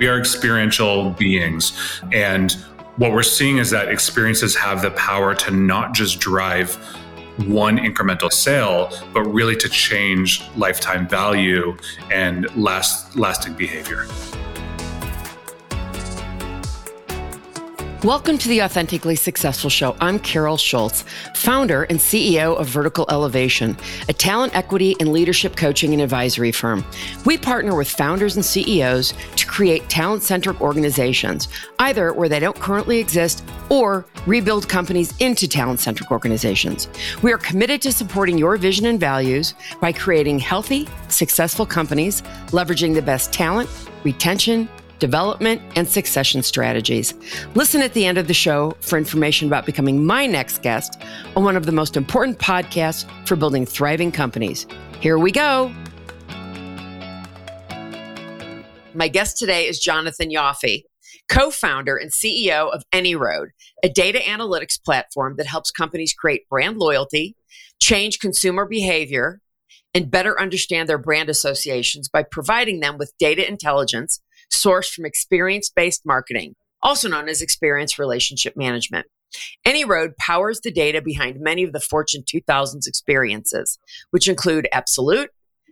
[0.00, 1.78] We are experiential beings.
[2.10, 2.52] And
[2.96, 6.74] what we're seeing is that experiences have the power to not just drive
[7.46, 11.76] one incremental sale, but really to change lifetime value
[12.10, 14.06] and last lasting behavior.
[18.04, 19.94] Welcome to the Authentically Successful Show.
[20.00, 21.04] I'm Carol Schultz,
[21.34, 23.76] founder and CEO of Vertical Elevation,
[24.08, 26.82] a talent equity and leadership coaching and advisory firm.
[27.26, 32.58] We partner with founders and CEOs to create talent centric organizations, either where they don't
[32.58, 36.88] currently exist or rebuild companies into talent centric organizations.
[37.20, 42.94] We are committed to supporting your vision and values by creating healthy, successful companies, leveraging
[42.94, 43.68] the best talent,
[44.04, 47.14] retention, development, and succession strategies.
[47.54, 51.00] Listen at the end of the show for information about becoming my next guest
[51.34, 54.66] on one of the most important podcasts for building thriving companies.
[55.00, 55.72] Here we go.
[58.94, 60.82] My guest today is Jonathan Yaffe,
[61.28, 63.48] co founder and CEO of AnyRoad,
[63.82, 67.36] a data analytics platform that helps companies create brand loyalty,
[67.80, 69.40] change consumer behavior,
[69.94, 74.20] and better understand their brand associations by providing them with data intelligence
[74.52, 79.06] sourced from experience based marketing, also known as experience relationship management.
[79.66, 83.78] AnyRoad powers the data behind many of the Fortune 2000's experiences,
[84.10, 85.30] which include Absolut,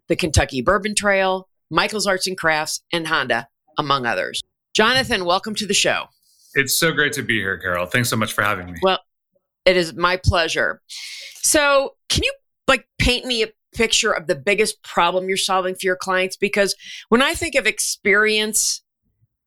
[0.09, 4.43] the Kentucky Bourbon Trail, Michaels Arts and Crafts, and Honda, among others.
[4.75, 6.05] Jonathan, welcome to the show.
[6.55, 7.87] It's so great to be here, Carol.
[7.87, 8.79] Thanks so much for having me.
[8.83, 9.01] Well,
[9.65, 10.81] it is my pleasure.
[11.43, 12.33] So, can you
[12.67, 16.37] like paint me a picture of the biggest problem you're solving for your clients?
[16.37, 16.75] Because
[17.09, 18.83] when I think of experience,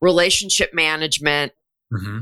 [0.02, 1.54] relationship management,
[1.94, 2.20] mm-hmm.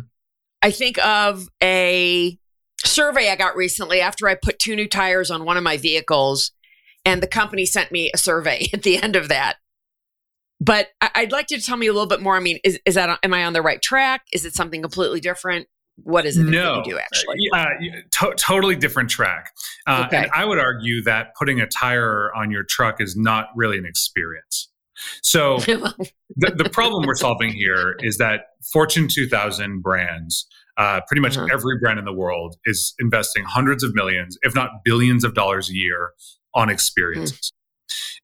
[0.61, 2.38] I think of a
[2.83, 6.52] survey I got recently after I put two new tires on one of my vehicles,
[7.05, 9.58] and the company sent me a survey at the end of that.
[10.61, 12.36] But I'd like you to tell me a little bit more.
[12.36, 14.23] I mean, is, is that am I on the right track?
[14.33, 15.67] Is it something completely different?
[16.03, 17.38] What is it no, you do actually?
[17.53, 17.66] Uh,
[18.11, 19.52] to- totally different track.
[19.88, 20.17] Uh, okay.
[20.23, 23.86] And I would argue that putting a tire on your truck is not really an
[23.86, 24.70] experience.
[25.23, 30.45] So the, the, problem we're solving here is that Fortune 2000 brands,
[30.77, 31.48] uh, pretty much uh-huh.
[31.52, 35.70] every brand in the world, is investing hundreds of millions, if not billions of dollars
[35.70, 36.11] a year
[36.54, 37.52] on experiences.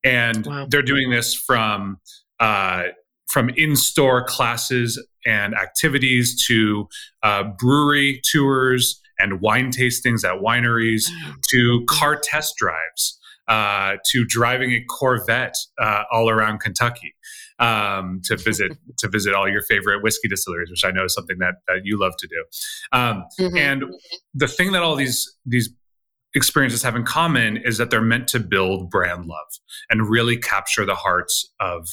[0.05, 0.09] Mm.
[0.09, 0.67] And wow.
[0.69, 1.99] they're doing this from
[2.39, 2.83] uh,
[3.27, 6.87] from in-store classes and activities to
[7.23, 11.05] uh, brewery tours and wine tastings at wineries
[11.49, 17.13] to car test drives uh, to driving a Corvette uh, all around Kentucky
[17.59, 21.37] um, to visit to visit all your favorite whiskey distilleries, which I know is something
[21.39, 22.45] that, that you love to do.
[22.91, 23.57] Um, mm-hmm.
[23.57, 23.83] And
[24.33, 25.69] the thing that all these these
[26.33, 29.47] experiences have in common is that they're meant to build brand love
[29.89, 31.87] and really capture the hearts of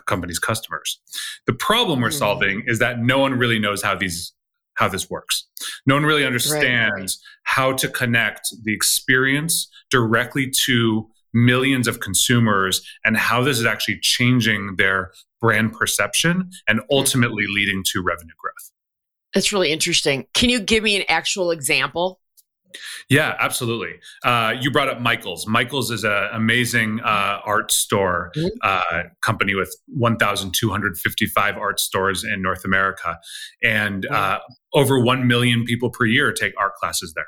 [0.00, 1.00] company's customers.
[1.46, 2.18] The problem we're mm-hmm.
[2.18, 4.32] solving is that no one really knows how these
[4.74, 5.46] how this works.
[5.86, 7.42] No one really understands right.
[7.42, 13.98] how to connect the experience directly to millions of consumers and how this is actually
[14.00, 16.86] changing their brand perception and mm-hmm.
[16.90, 18.72] ultimately leading to revenue growth.
[19.34, 20.26] That's really interesting.
[20.34, 22.20] Can you give me an actual example
[23.08, 23.94] yeah, absolutely.
[24.24, 25.46] Uh, you brought up Michaels.
[25.46, 28.48] Michaels is an amazing uh, art store mm-hmm.
[28.62, 33.18] uh, company with 1,255 art stores in North America,
[33.62, 34.38] and uh,
[34.74, 37.26] over one million people per year take art classes there.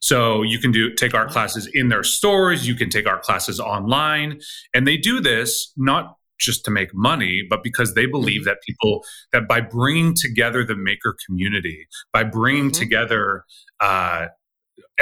[0.00, 2.66] So you can do take art classes in their stores.
[2.66, 4.40] You can take art classes online,
[4.74, 8.50] and they do this not just to make money, but because they believe mm-hmm.
[8.50, 12.80] that people that by bringing together the maker community, by bringing mm-hmm.
[12.80, 13.44] together
[13.80, 14.26] uh,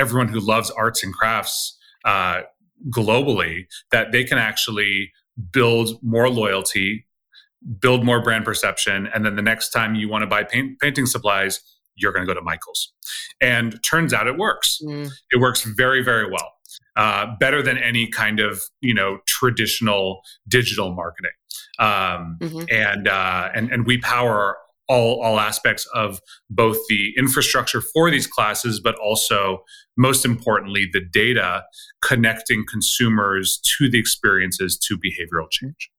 [0.00, 2.40] everyone who loves arts and crafts uh,
[2.88, 5.12] globally that they can actually
[5.52, 7.06] build more loyalty,
[7.78, 11.06] build more brand perception, and then the next time you want to buy paint, painting
[11.06, 11.60] supplies,
[11.94, 12.92] you're going to go to Michaels.
[13.40, 14.80] And turns out it works.
[14.82, 15.10] Mm.
[15.30, 16.52] It works very, very well.
[16.96, 21.30] Uh, better than any kind of you know traditional digital marketing,
[21.78, 22.64] um, mm-hmm.
[22.68, 24.56] and uh, and and we power
[24.90, 26.20] all, all aspects of
[26.50, 29.64] both the infrastructure for these classes, but also,
[29.96, 31.64] most importantly, the data
[32.02, 35.90] connecting consumers to the experiences to behavioral change.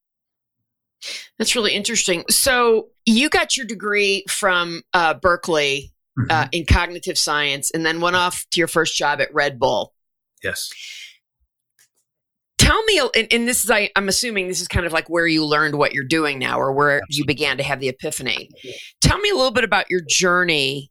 [1.40, 2.26] That's really interesting.
[2.30, 6.32] So, you got your degree from uh, Berkeley uh, mm-hmm.
[6.32, 9.94] uh, in cognitive science and then went off to your first job at Red Bull.
[10.44, 10.70] Yes
[12.72, 15.28] tell me and, and, this is I, am assuming this is kind of like where
[15.28, 18.50] you learned what you're doing now or where you began to have the epiphany
[19.02, 20.90] tell me a little bit about your journey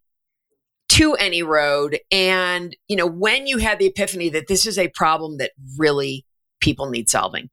[0.90, 5.38] to AnyRoad and you know when you had the epiphany that this is a problem
[5.38, 6.24] that really
[6.60, 7.48] people need solving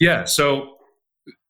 [0.00, 0.74] yeah so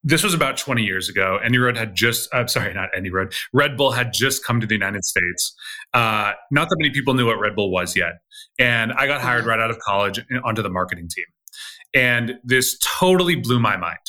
[0.01, 1.39] this was about 20 years ago.
[1.45, 3.35] AnyRoad had just, I'm sorry, not AnyRoad.
[3.51, 5.53] Red Bull had just come to the United States.
[5.93, 8.13] Uh, not that many people knew what Red Bull was yet.
[8.57, 9.49] And I got hired mm-hmm.
[9.49, 11.25] right out of college onto the marketing team.
[11.93, 13.99] And this totally blew my mind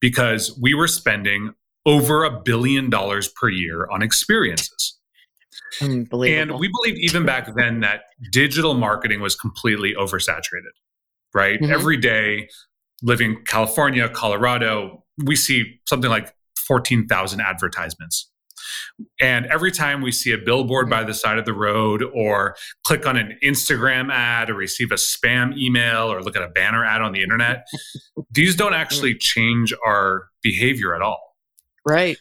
[0.00, 1.52] because we were spending
[1.86, 4.98] over a billion dollars per year on experiences.
[6.36, 10.74] And we believed even back then that digital marketing was completely oversaturated,
[11.34, 11.60] right?
[11.60, 11.72] Mm-hmm.
[11.72, 12.48] Every day,
[13.02, 16.34] living California, Colorado, we see something like
[16.66, 18.30] 14,000 advertisements.
[19.20, 23.06] And every time we see a billboard by the side of the road, or click
[23.06, 27.02] on an Instagram ad, or receive a spam email, or look at a banner ad
[27.02, 27.66] on the internet,
[28.30, 31.36] these don't actually change our behavior at all.
[31.86, 32.18] Right.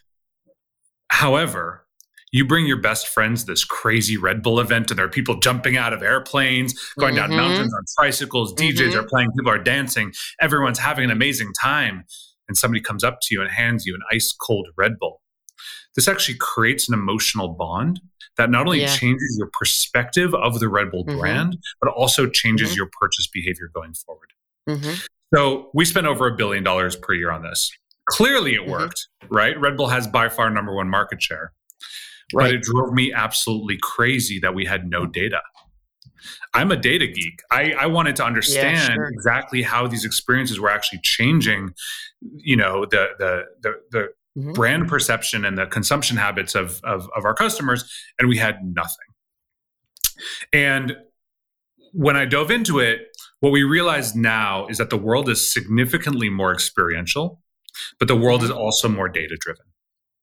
[1.09, 1.85] However,
[2.31, 5.75] you bring your best friends this crazy Red Bull event, and there are people jumping
[5.75, 7.29] out of airplanes, going mm-hmm.
[7.29, 8.99] down mountains on tricycles, DJs mm-hmm.
[8.99, 12.05] are playing, people are dancing, everyone's having an amazing time.
[12.47, 15.20] And somebody comes up to you and hands you an ice cold Red Bull.
[15.95, 18.01] This actually creates an emotional bond
[18.37, 18.95] that not only yeah.
[18.95, 21.19] changes your perspective of the Red Bull mm-hmm.
[21.19, 22.77] brand, but also changes mm-hmm.
[22.77, 24.29] your purchase behavior going forward.
[24.69, 24.93] Mm-hmm.
[25.33, 27.71] So we spent over a billion dollars per year on this.
[28.09, 28.71] Clearly, it mm-hmm.
[28.71, 29.59] worked, right?
[29.59, 31.53] Red Bull has by far number one market share.
[32.33, 32.45] Right.
[32.45, 35.41] But it drove me absolutely crazy that we had no data.
[36.53, 37.41] I'm a data geek.
[37.49, 39.09] I, I wanted to understand yeah, sure.
[39.09, 41.73] exactly how these experiences were actually changing,
[42.37, 44.53] you know, the the the, the mm-hmm.
[44.53, 47.89] brand perception and the consumption habits of, of of our customers,
[48.19, 48.97] and we had nothing.
[50.53, 50.97] And
[51.93, 52.99] when I dove into it,
[53.39, 57.41] what we realize now is that the world is significantly more experiential
[57.99, 59.65] but the world is also more data driven.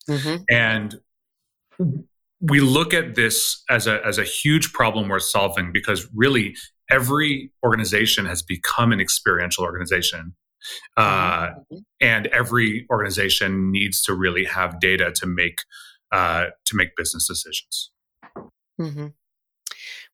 [0.09, 0.43] Mm-hmm.
[0.51, 0.97] And
[2.41, 6.57] we look at this as a, as a huge problem worth solving because really
[6.91, 10.35] every organization has become an experiential organization.
[10.97, 11.77] Uh, mm-hmm.
[12.01, 15.61] and every organization needs to really have data to make
[16.13, 17.91] uh, to make business decisions.
[18.81, 19.09] Mm-hmm.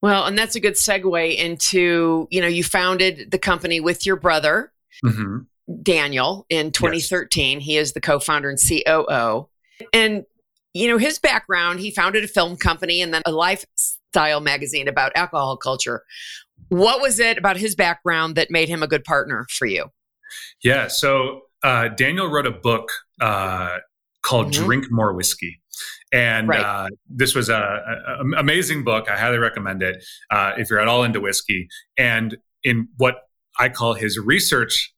[0.02, 4.16] Well, and that's a good segue into you know you founded the company with your
[4.16, 4.72] brother.
[5.04, 5.38] Mm-hmm.
[5.82, 7.58] Daniel in 2013.
[7.58, 7.66] Yes.
[7.66, 9.48] He is the co founder and COO.
[9.92, 10.24] And,
[10.72, 15.12] you know, his background, he founded a film company and then a lifestyle magazine about
[15.14, 16.02] alcohol culture.
[16.68, 19.86] What was it about his background that made him a good partner for you?
[20.62, 20.88] Yeah.
[20.88, 22.90] So, uh, Daniel wrote a book
[23.20, 23.78] uh,
[24.22, 24.64] called mm-hmm.
[24.64, 25.60] Drink More Whiskey.
[26.12, 26.60] And right.
[26.60, 29.08] uh, this was an amazing book.
[29.10, 31.66] I highly recommend it uh, if you're at all into whiskey.
[31.98, 33.16] And in what
[33.58, 34.93] I call his research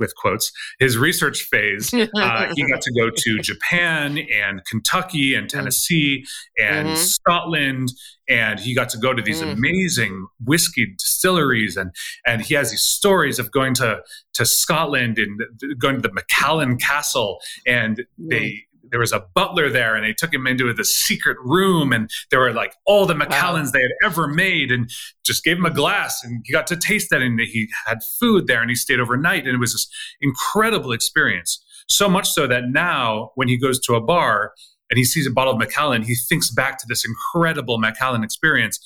[0.00, 5.46] with quotes his research phase uh, he got to go to japan and kentucky and
[5.46, 5.50] mm.
[5.50, 6.24] tennessee
[6.58, 6.96] and mm-hmm.
[6.96, 7.92] scotland
[8.28, 9.52] and he got to go to these mm.
[9.52, 11.92] amazing whiskey distilleries and
[12.26, 14.00] and he has these stories of going to
[14.32, 15.40] to scotland and
[15.78, 18.30] going to the macallan castle and mm.
[18.30, 22.10] they there was a butler there and they took him into the secret room and
[22.30, 23.70] there were like all the Macallans wow.
[23.74, 24.90] they had ever made and
[25.24, 28.46] just gave him a glass and he got to taste that and he had food
[28.46, 29.88] there and he stayed overnight and it was this
[30.20, 31.64] incredible experience.
[31.88, 34.52] So much so that now when he goes to a bar
[34.90, 38.78] and he sees a bottle of Macallan, he thinks back to this incredible Macallan experience.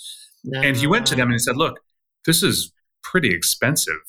[0.45, 0.61] No.
[0.61, 1.81] And he went to them and he said, look,
[2.27, 2.73] this is
[3.03, 4.01] pretty expensive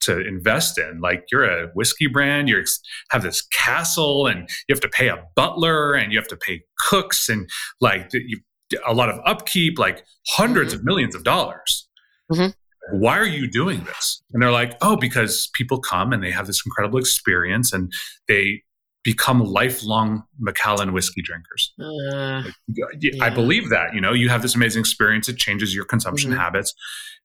[0.00, 1.00] to invest in.
[1.00, 2.62] Like you're a whiskey brand, you
[3.10, 6.62] have this castle, and you have to pay a butler, and you have to pay
[6.88, 7.48] cooks, and
[7.80, 8.40] like you,
[8.86, 10.04] a lot of upkeep, like
[10.38, 10.74] 100s mm-hmm.
[10.74, 11.88] of millions of dollars.
[12.32, 12.98] Mm-hmm.
[12.98, 14.22] Why are you doing this?
[14.32, 17.92] And they're like, oh, because people come and they have this incredible experience, and
[18.28, 18.62] they
[19.04, 21.72] become lifelong Macallan whiskey drinkers.
[21.80, 22.50] Uh,
[23.00, 23.24] yeah.
[23.24, 23.94] I believe that.
[23.94, 26.40] You know, you have this amazing experience; it changes your consumption mm-hmm.
[26.40, 26.74] habits.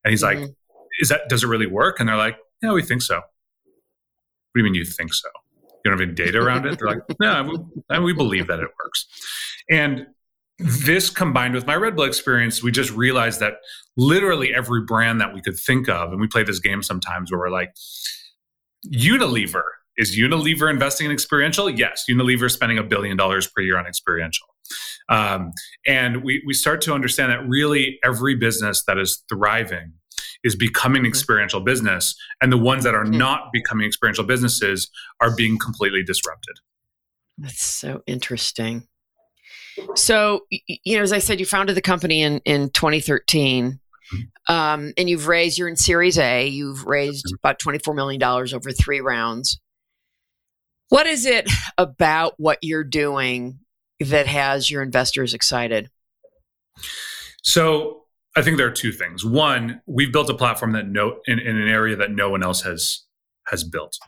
[0.04, 0.52] And he's like, mm-hmm.
[1.00, 3.16] "Is that does it really work?" And they're like, yeah, we think so.
[3.16, 3.22] What
[4.54, 5.28] do you mean you think so?
[5.84, 6.78] You don't have any data around it?
[6.78, 9.06] They're like, no, we, we believe that it works.
[9.70, 10.06] And
[10.58, 13.54] this combined with my Red Bull experience, we just realized that
[13.96, 17.40] literally every brand that we could think of, and we play this game sometimes where
[17.40, 17.74] we're like,
[18.86, 19.62] Unilever.
[19.96, 21.68] Is Unilever investing in experiential?
[21.68, 22.04] Yes.
[22.08, 24.46] Unilever is spending a billion dollars per year on experiential.
[25.08, 25.52] Um,
[25.86, 29.92] and we, we start to understand that really every business that is thriving
[30.44, 31.08] is becoming mm-hmm.
[31.08, 36.56] experiential business and the ones that are not becoming experiential businesses are being completely disrupted
[37.38, 38.86] that's so interesting
[39.96, 43.80] so you know as i said you founded the company in in 2013
[44.12, 44.54] mm-hmm.
[44.54, 47.36] um, and you've raised you're in series a you've raised mm-hmm.
[47.42, 49.58] about 24 million dollars over three rounds
[50.90, 53.58] what is it about what you're doing
[54.00, 55.90] that has your investors excited
[57.42, 58.03] so
[58.36, 59.24] I think there are two things.
[59.24, 62.62] One, we've built a platform that no in, in an area that no one else
[62.62, 63.02] has
[63.48, 63.98] has built.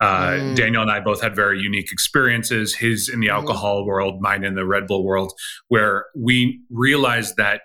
[0.00, 0.56] Uh, mm.
[0.56, 2.74] Daniel and I both had very unique experiences.
[2.74, 3.32] His in the mm.
[3.32, 5.32] alcohol world, mine in the Red Bull world,
[5.68, 7.62] where we realized that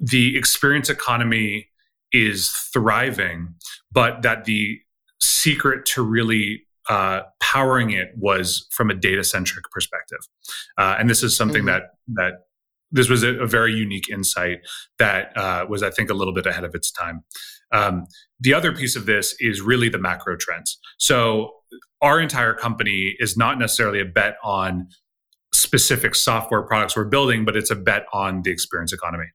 [0.00, 1.68] the experience economy
[2.12, 3.54] is thriving,
[3.92, 4.80] but that the
[5.20, 10.18] secret to really uh, powering it was from a data centric perspective.
[10.78, 11.82] Uh, and this is something mm-hmm.
[11.82, 12.32] that that
[12.94, 14.60] this was a, a very unique insight
[14.98, 17.24] that uh, was, I think, a little bit ahead of its time.
[17.72, 18.06] Um,
[18.40, 20.78] the other piece of this is really the macro trends.
[20.98, 21.50] So
[22.00, 24.88] our entire company is not necessarily a bet on
[25.52, 29.26] specific software products we're building, but it's a bet on the experience economy.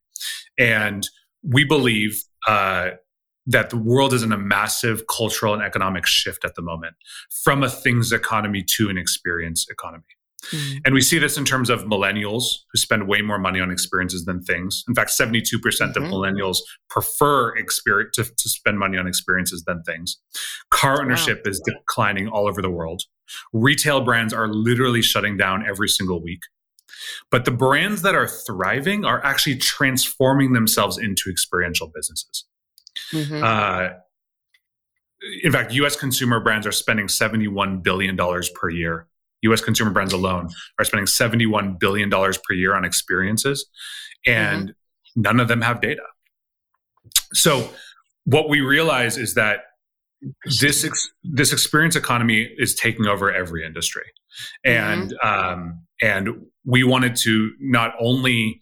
[0.58, 1.08] And
[1.44, 2.92] we believe uh,
[3.46, 6.96] that the world is in a massive cultural and economic shift at the moment
[7.44, 10.04] from a things economy to an experience economy.
[10.46, 10.78] Mm-hmm.
[10.86, 14.26] And we see this in terms of millennials who spend way more money on experiences
[14.26, 14.84] than things.
[14.88, 19.64] In fact, 72% mm hmm of millennials prefer experience to, to, spend money on experiences
[19.66, 20.18] than things.
[20.72, 21.52] Car ownership wow.
[21.52, 23.04] is declining all over the world.
[23.52, 26.42] Retail brands are literally shutting down every single week.
[27.32, 32.46] But the brands that are thriving are actually transforming themselves into experiential businesses.
[33.12, 33.44] Mm-hmm.
[33.44, 33.90] Uh,
[35.44, 38.18] in fact, US consumer brands are spending $71 billion
[38.56, 39.09] per year
[39.44, 43.68] US consumer brands alone are spending $71 billion per year on experiences,
[44.26, 45.22] and mm-hmm.
[45.22, 46.04] none of them have data.
[47.34, 47.70] So,
[48.26, 49.62] what we realize is that
[50.60, 54.06] this ex- this experience economy is taking over every industry,
[54.64, 55.28] and mm-hmm.
[55.28, 58.62] um, and we wanted to not only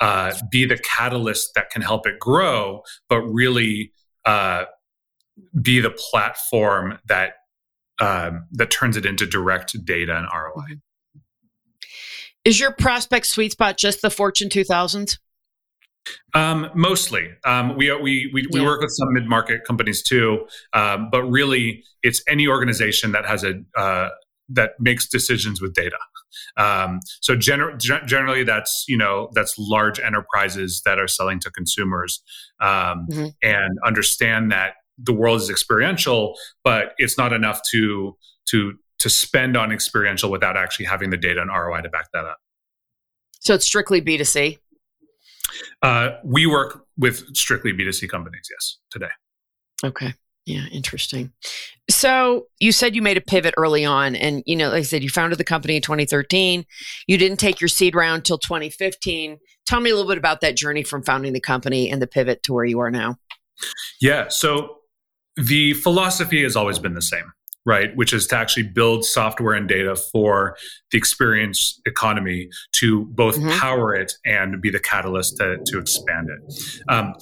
[0.00, 3.92] uh, be the catalyst that can help it grow, but really
[4.24, 4.64] uh,
[5.60, 7.34] be the platform that
[8.00, 10.62] um, that turns it into direct data and ROI.
[10.62, 11.20] Mm-hmm.
[12.44, 15.18] Is your prospect sweet spot just the Fortune 2000s?
[16.34, 21.08] Um, mostly, um, we we we, we work with some mid market companies too, um,
[21.10, 24.10] but really, it's any organization that has a uh,
[24.50, 25.96] that makes decisions with data.
[26.56, 27.76] Um, so gener-
[28.06, 32.22] generally, that's you know that's large enterprises that are selling to consumers
[32.60, 33.26] um, mm-hmm.
[33.42, 39.56] and understand that the world is experiential, but it's not enough to to to spend
[39.56, 42.38] on experiential without actually having the data and ROI to back that up.
[43.40, 44.58] So it's strictly B two C.
[45.82, 48.48] Uh, we work with strictly B two C companies.
[48.50, 49.10] Yes, today.
[49.84, 50.14] Okay.
[50.46, 51.32] Yeah, interesting.
[51.90, 55.02] So you said you made a pivot early on, and you know, like I said,
[55.02, 56.64] you founded the company in 2013.
[57.08, 59.38] You didn't take your seed round till 2015.
[59.66, 62.44] Tell me a little bit about that journey from founding the company and the pivot
[62.44, 63.16] to where you are now.
[64.00, 64.28] Yeah.
[64.28, 64.75] So
[65.36, 67.32] the philosophy has always been the same
[67.66, 70.56] right which is to actually build software and data for
[70.92, 73.58] the experience economy to both mm-hmm.
[73.58, 77.12] power it and be the catalyst to, to expand it um,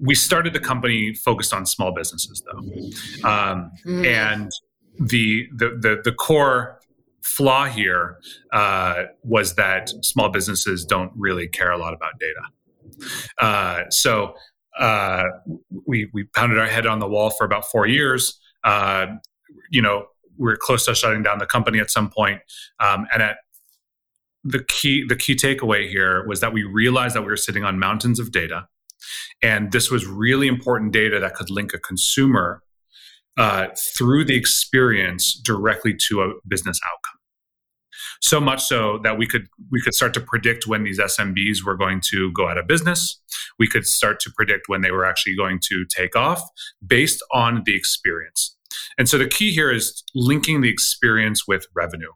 [0.00, 4.04] we started the company focused on small businesses though um, mm.
[4.04, 4.50] and
[5.00, 6.80] the, the the the core
[7.22, 8.18] flaw here
[8.52, 14.34] uh, was that small businesses don't really care a lot about data uh, so
[14.78, 15.24] uh,
[15.86, 18.38] we we pounded our head on the wall for about four years.
[18.64, 19.06] Uh,
[19.70, 20.06] you know,
[20.36, 22.40] we are close to shutting down the company at some point.
[22.80, 23.38] Um, and at
[24.44, 27.78] the key the key takeaway here was that we realized that we were sitting on
[27.78, 28.68] mountains of data,
[29.42, 32.62] and this was really important data that could link a consumer
[33.36, 37.07] uh, through the experience directly to a business outcome
[38.20, 41.76] so much so that we could we could start to predict when these SMBs were
[41.76, 43.20] going to go out of business.
[43.58, 46.42] We could start to predict when they were actually going to take off
[46.86, 48.56] based on the experience.
[48.98, 52.12] And so the key here is linking the experience with revenue.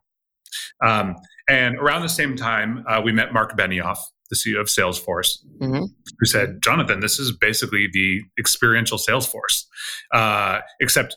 [0.83, 1.17] Um,
[1.49, 3.99] and around the same time, uh, we met Marc Benioff,
[4.31, 5.85] the CEO of Salesforce, mm-hmm.
[6.19, 9.65] who said, Jonathan, this is basically the experiential Salesforce,
[10.13, 11.17] uh, except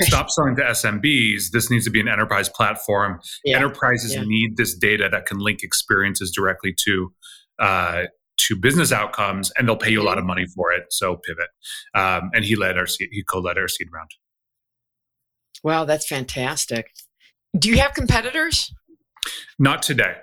[0.00, 1.50] stop selling to SMBs.
[1.52, 3.20] This needs to be an enterprise platform.
[3.44, 3.56] Yeah.
[3.56, 4.22] Enterprises yeah.
[4.24, 7.12] need this data that can link experiences directly to
[7.58, 8.02] uh,
[8.36, 10.84] to business outcomes, and they'll pay you a lot of money for it.
[10.90, 11.48] So pivot.
[11.94, 14.10] Um, and he led our seed, he co-led our seed round.
[15.62, 16.90] Wow, that's fantastic.
[17.56, 18.72] Do you have competitors?
[19.58, 20.16] Not today.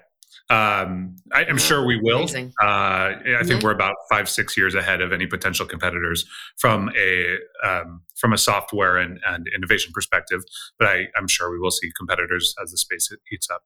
[0.51, 2.23] Um, I, am sure we will.
[2.23, 2.25] Uh,
[2.61, 3.65] I think mm-hmm.
[3.65, 6.25] we're about five, six years ahead of any potential competitors
[6.57, 10.41] from a um, from a software and, and innovation perspective.
[10.77, 13.61] But I, am sure we will see competitors as the space heats up.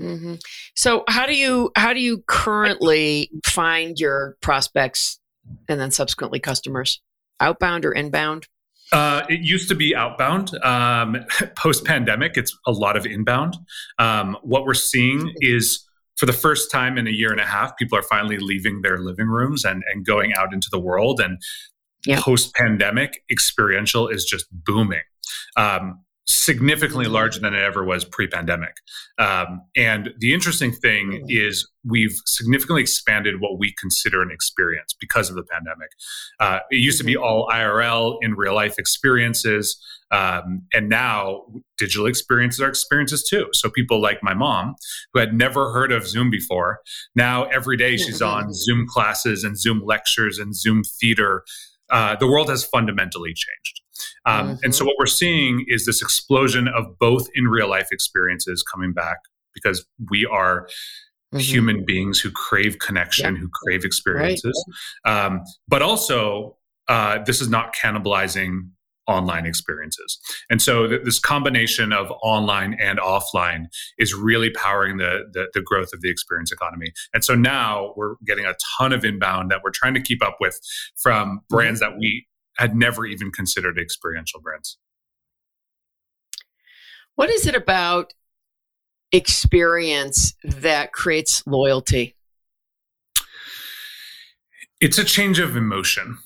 [0.00, 0.34] Mm-hmm.
[0.76, 5.18] So, how do you how do you currently find your prospects
[5.68, 7.00] and then subsequently customers,
[7.40, 8.46] outbound or inbound?
[8.92, 10.54] Uh, it used to be outbound.
[10.64, 11.24] Um,
[11.56, 13.56] Post pandemic, it's a lot of inbound.
[13.98, 15.84] Um, what we're seeing is
[16.16, 18.98] for the first time in a year and a half, people are finally leaving their
[18.98, 21.20] living rooms and, and going out into the world.
[21.20, 21.38] And
[22.06, 22.20] yeah.
[22.20, 25.02] post pandemic, experiential is just booming.
[25.56, 28.76] Um, significantly larger than it ever was pre-pandemic.
[29.18, 31.24] Um, and the interesting thing mm-hmm.
[31.28, 35.88] is we've significantly expanded what we consider an experience because of the pandemic.
[36.38, 37.24] Uh, it used to be mm-hmm.
[37.24, 39.82] all IRL in real life experiences.
[40.10, 41.42] Um, and now
[41.76, 43.48] digital experiences are experiences too.
[43.52, 44.74] So people like my mom,
[45.12, 46.80] who had never heard of Zoom before,
[47.14, 48.52] now every day she's on.
[48.52, 51.44] Zoom classes and Zoom lectures and Zoom theater.
[51.90, 53.80] Uh, the world has fundamentally changed.
[54.24, 54.54] Um, mm-hmm.
[54.62, 54.88] And so, mm-hmm.
[54.88, 59.18] what we're seeing is this explosion of both in real life experiences coming back
[59.54, 60.68] because we are
[61.34, 61.38] mm-hmm.
[61.38, 63.40] human beings who crave connection, yeah.
[63.40, 64.64] who crave experiences.
[65.04, 65.26] Right.
[65.26, 66.56] Um, but also,
[66.88, 68.70] uh, this is not cannibalizing
[69.08, 70.18] online experiences.
[70.50, 73.64] And so th- this combination of online and offline
[73.98, 76.92] is really powering the, the, the growth of the experience economy.
[77.14, 80.36] And so now we're getting a ton of inbound that we're trying to keep up
[80.40, 80.60] with
[80.96, 81.56] from mm-hmm.
[81.56, 82.26] brands that we
[82.58, 84.78] had never even considered experiential brands.
[87.14, 88.14] What is it about
[89.10, 92.14] experience that creates loyalty?
[94.80, 96.18] It's a change of emotion.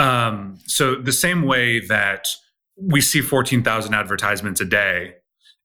[0.00, 2.28] Um, so, the same way that
[2.76, 5.14] we see 14,000 advertisements a day,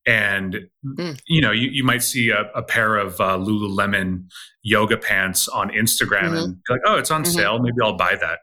[0.05, 1.19] and mm.
[1.27, 4.25] you know, you, you might see a, a pair of uh, Lululemon
[4.61, 6.35] yoga pants on Instagram mm-hmm.
[6.35, 7.31] and like, oh, it's on mm-hmm.
[7.31, 7.59] sale.
[7.59, 8.39] Maybe I'll buy that.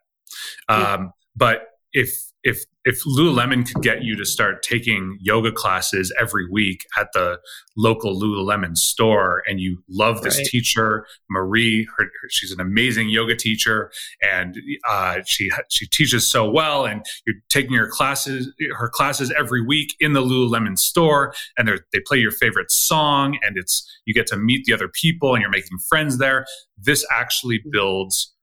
[0.69, 2.11] Um, but if
[2.43, 7.39] if if Lululemon could get you to start taking yoga classes every week at the
[7.77, 10.47] local Lululemon store, and you love this right.
[10.47, 14.57] teacher, Marie, her, her, she's an amazing yoga teacher, and
[14.89, 19.95] uh, she she teaches so well, and you're taking her classes her classes every week
[20.01, 24.37] in the Lululemon store, and they play your favorite song, and it's you get to
[24.37, 26.47] meet the other people, and you're making friends there.
[26.77, 27.71] This actually mm.
[27.71, 28.35] builds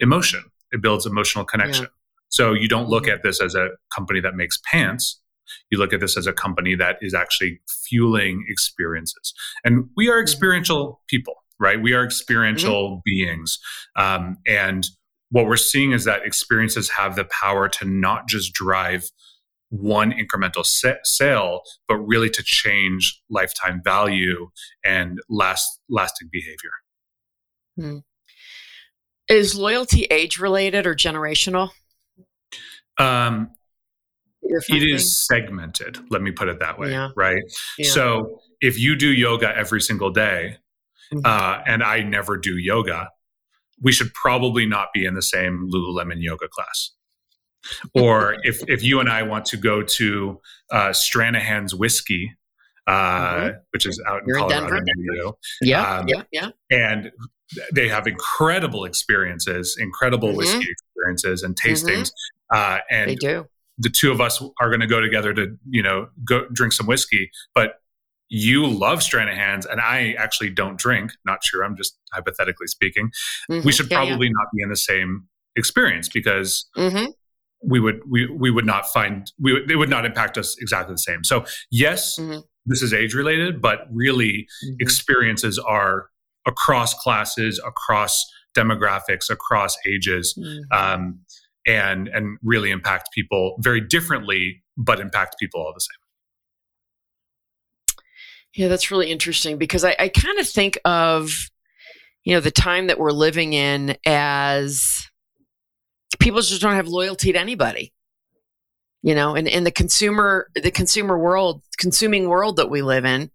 [0.00, 0.42] emotion.
[0.72, 1.84] It builds emotional connection.
[1.84, 1.90] Yeah.
[2.28, 3.14] So you don't look mm-hmm.
[3.14, 5.20] at this as a company that makes pants.
[5.70, 9.32] You look at this as a company that is actually fueling experiences.
[9.64, 10.22] And we are mm-hmm.
[10.22, 11.80] experiential people, right?
[11.80, 13.00] We are experiential mm-hmm.
[13.04, 13.58] beings.
[13.96, 14.86] Um, and
[15.30, 19.10] what we're seeing is that experiences have the power to not just drive
[19.70, 24.48] one incremental sa- sale, but really to change lifetime value
[24.84, 26.70] and last lasting behavior.
[27.76, 27.98] Hmm.
[29.28, 31.70] Is loyalty age related or generational?
[32.98, 33.50] Um,
[34.42, 35.98] it is segmented.
[36.10, 36.90] Let me put it that way.
[36.90, 37.10] Yeah.
[37.16, 37.42] Right.
[37.78, 37.90] Yeah.
[37.90, 40.58] So if you do yoga every single day,
[41.12, 41.24] mm-hmm.
[41.24, 43.10] uh, and I never do yoga,
[43.82, 46.92] we should probably not be in the same Lululemon yoga class.
[47.96, 52.32] Or if if you and I want to go to uh, Stranahan's whiskey,
[52.86, 53.56] uh, mm-hmm.
[53.72, 57.10] which is out in You're Colorado, in yeah, um, yeah, yeah, and
[57.72, 60.38] they have incredible experiences, incredible mm-hmm.
[60.38, 62.10] whiskey experiences and tastings.
[62.52, 63.46] Uh, and they do.
[63.78, 66.86] The two of us are going to go together to, you know, go drink some
[66.86, 67.30] whiskey.
[67.54, 67.74] But
[68.28, 71.12] you love Stranahan's, and I actually don't drink.
[71.24, 71.62] Not sure.
[71.62, 73.10] I'm just hypothetically speaking.
[73.50, 73.66] Mm-hmm.
[73.66, 74.32] We should yeah, probably yeah.
[74.34, 77.06] not be in the same experience because mm-hmm.
[77.62, 80.94] we would we we would not find we would, it would not impact us exactly
[80.94, 81.22] the same.
[81.22, 82.40] So yes, mm-hmm.
[82.64, 84.74] this is age related, but really mm-hmm.
[84.80, 86.08] experiences are
[86.46, 88.24] across classes, across
[88.56, 90.38] demographics, across ages.
[90.38, 90.72] Mm-hmm.
[90.72, 91.20] Um,
[91.68, 95.98] and and really impact people very differently, but impact people all the same.
[98.54, 101.50] Yeah, that's really interesting because I, I kind of think of
[102.22, 105.08] you know the time that we're living in as
[106.18, 107.92] people just don't have loyalty to anybody
[109.02, 113.30] you know and in the consumer the consumer world consuming world that we live in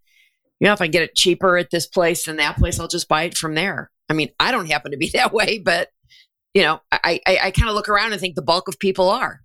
[0.62, 3.10] you know if i get it cheaper at this place than that place i'll just
[3.10, 5.90] buy it from there i mean i don't happen to be that way but
[6.54, 9.10] you know, I, I, I kind of look around and think the bulk of people
[9.10, 9.42] are.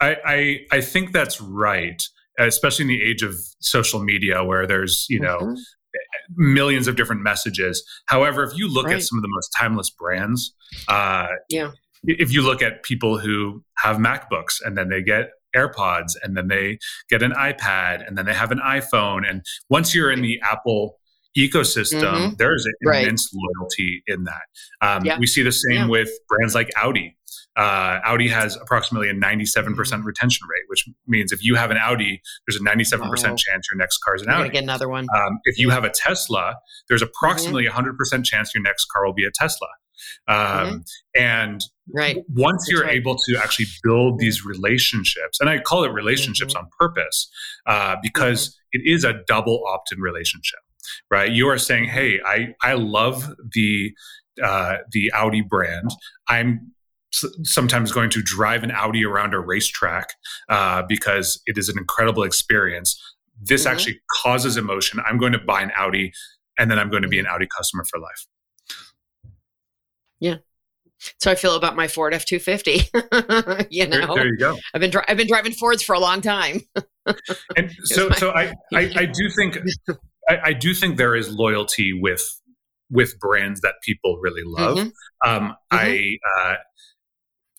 [0.00, 2.02] I, I, I think that's right,
[2.38, 5.54] especially in the age of social media where there's, you know, mm-hmm.
[6.36, 7.84] millions of different messages.
[8.06, 8.96] However, if you look right.
[8.96, 10.54] at some of the most timeless brands,
[10.88, 11.70] uh, yeah.
[12.04, 16.48] if you look at people who have MacBooks and then they get AirPods and then
[16.48, 19.28] they get an iPad and then they have an iPhone.
[19.28, 20.98] And once you're in the Apple
[21.36, 22.34] ecosystem, mm-hmm.
[22.38, 23.02] there's an right.
[23.02, 24.42] immense loyalty in that.
[24.80, 25.18] Um, yeah.
[25.18, 25.86] We see the same yeah.
[25.86, 27.14] with brands like Audi.
[27.56, 30.04] Uh, Audi has approximately a 97% mm-hmm.
[30.04, 33.16] retention rate, which means if you have an Audi, there's a 97% oh.
[33.34, 34.50] chance your next car is an Audi.
[34.50, 35.08] Get another one.
[35.14, 36.54] Um, if you have a Tesla,
[36.88, 37.86] there's approximately mm-hmm.
[37.86, 39.66] 100% chance your next car will be a Tesla.
[40.26, 40.76] Um, mm-hmm.
[41.20, 42.24] And right.
[42.28, 42.94] once That's you're right.
[42.94, 46.64] able to actually build these relationships, and I call it relationships mm-hmm.
[46.64, 47.30] on purpose
[47.66, 48.80] uh, because mm-hmm.
[48.80, 50.60] it is a double opt in relationship
[51.10, 51.30] right?
[51.30, 53.92] You are saying, hey, I, I love the
[54.42, 55.90] uh, the Audi brand.
[56.28, 56.72] I'm
[57.10, 60.10] sometimes going to drive an Audi around a racetrack
[60.48, 63.00] uh, because it is an incredible experience.
[63.40, 63.72] This mm-hmm.
[63.72, 65.00] actually causes emotion.
[65.06, 66.12] I'm going to buy an Audi
[66.58, 68.26] and then I'm going to be an Audi customer for life.
[70.20, 70.36] Yeah.
[71.18, 72.82] So I feel about my Ford F two fifty.
[73.70, 74.58] You know, there, there, you go.
[74.74, 76.62] I've been dri- I've been driving Fords for a long time.
[77.56, 79.58] and so, my- so I, I, I do think
[80.28, 82.24] I, I, do think there is loyalty with
[82.90, 84.78] with brands that people really love.
[84.78, 85.30] Mm-hmm.
[85.30, 85.76] Um, mm-hmm.
[85.76, 86.54] I, uh,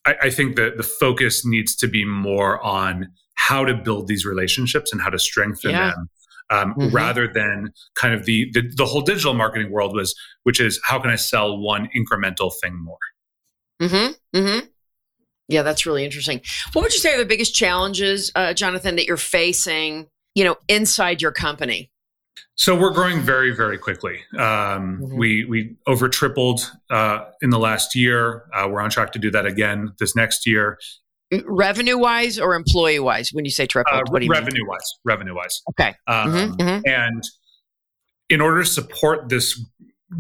[0.06, 4.26] I I think that the focus needs to be more on how to build these
[4.26, 5.92] relationships and how to strengthen yeah.
[5.92, 6.10] them
[6.50, 6.96] um, mm-hmm.
[6.96, 11.00] rather than kind of the, the, the whole digital marketing world was, which is how
[11.00, 12.98] can I sell one incremental thing more?
[13.82, 14.08] Hmm.
[14.34, 14.60] Hmm.
[15.48, 16.42] Yeah, that's really interesting.
[16.74, 20.08] What would you say are the biggest challenges, uh, Jonathan, that you're facing?
[20.36, 21.92] You know, inside your company.
[22.56, 24.20] So we're growing very, very quickly.
[24.38, 25.18] Um, mm-hmm.
[25.18, 28.44] We we over tripled uh, in the last year.
[28.54, 30.78] Uh, we're on track to do that again this next year
[31.46, 34.68] revenue wise or employee wise when you say triple uh, what do you revenue mean?
[34.68, 36.82] wise revenue wise okay um, mm-hmm, mm-hmm.
[36.86, 37.24] and
[38.30, 39.64] in order to support this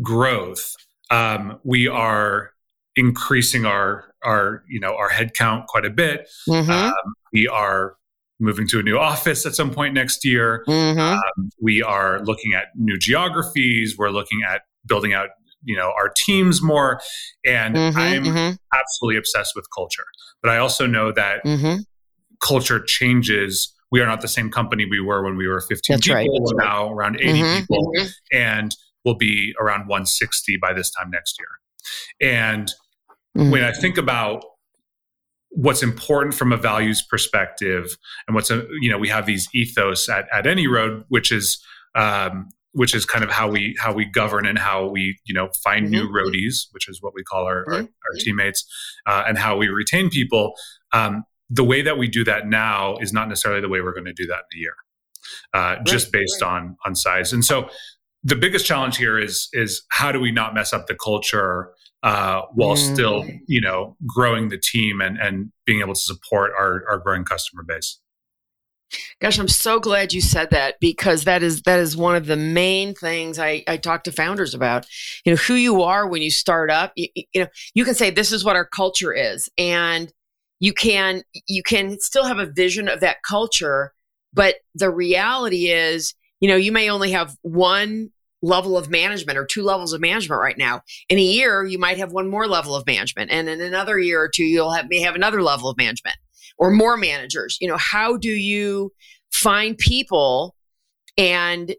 [0.01, 0.75] growth
[1.09, 2.51] um, we are
[2.95, 6.69] increasing our our you know our headcount quite a bit mm-hmm.
[6.69, 6.93] um,
[7.33, 7.95] we are
[8.39, 10.99] moving to a new office at some point next year mm-hmm.
[10.99, 15.29] um, we are looking at new geographies we're looking at building out
[15.63, 16.99] you know our teams more
[17.45, 18.55] and mm-hmm, i'm mm-hmm.
[18.73, 20.05] absolutely obsessed with culture
[20.41, 21.81] but I also know that mm-hmm.
[22.41, 23.73] culture changes.
[23.91, 26.15] We are not the same company we were when we were 15 That's people.
[26.15, 26.29] Right.
[26.31, 27.59] We're now around 80 mm-hmm.
[27.59, 28.37] people mm-hmm.
[28.37, 32.31] and we'll be around 160 by this time next year.
[32.31, 32.71] And
[33.37, 33.51] mm-hmm.
[33.51, 34.43] when I think about
[35.51, 40.07] what's important from a values perspective and what's a, you know, we have these ethos
[40.07, 41.61] at, at AnyRoad which is,
[41.95, 45.49] um, which is kind of how we how we govern and how we you know
[45.63, 45.93] find mm-hmm.
[45.93, 47.73] new roadies, which is what we call our mm-hmm.
[47.73, 48.65] our, our, teammates,
[49.05, 50.53] uh, and how we retain people.
[50.93, 54.05] Um, the way that we do that now is not necessarily the way we're going
[54.05, 54.75] to do that in a year,
[55.53, 55.85] uh, right.
[55.85, 56.51] just based right.
[56.51, 57.33] on on size.
[57.33, 57.69] And so,
[58.23, 61.71] the biggest challenge here is is how do we not mess up the culture
[62.03, 62.93] uh, while mm-hmm.
[62.93, 67.25] still you know growing the team and and being able to support our our growing
[67.25, 67.99] customer base.
[69.21, 72.37] Gosh, I'm so glad you said that because that is that is one of the
[72.37, 74.87] main things I, I talk to founders about.
[75.25, 76.93] You know, who you are when you start up.
[76.95, 80.11] You, you know, you can say this is what our culture is, and
[80.59, 83.93] you can you can still have a vision of that culture,
[84.33, 88.09] but the reality is, you know, you may only have one
[88.41, 90.81] level of management or two levels of management right now.
[91.09, 94.21] In a year, you might have one more level of management, and in another year
[94.21, 96.15] or two, you'll have may have another level of management
[96.59, 98.91] or more managers you know how do you
[99.31, 100.55] find people
[101.17, 101.75] and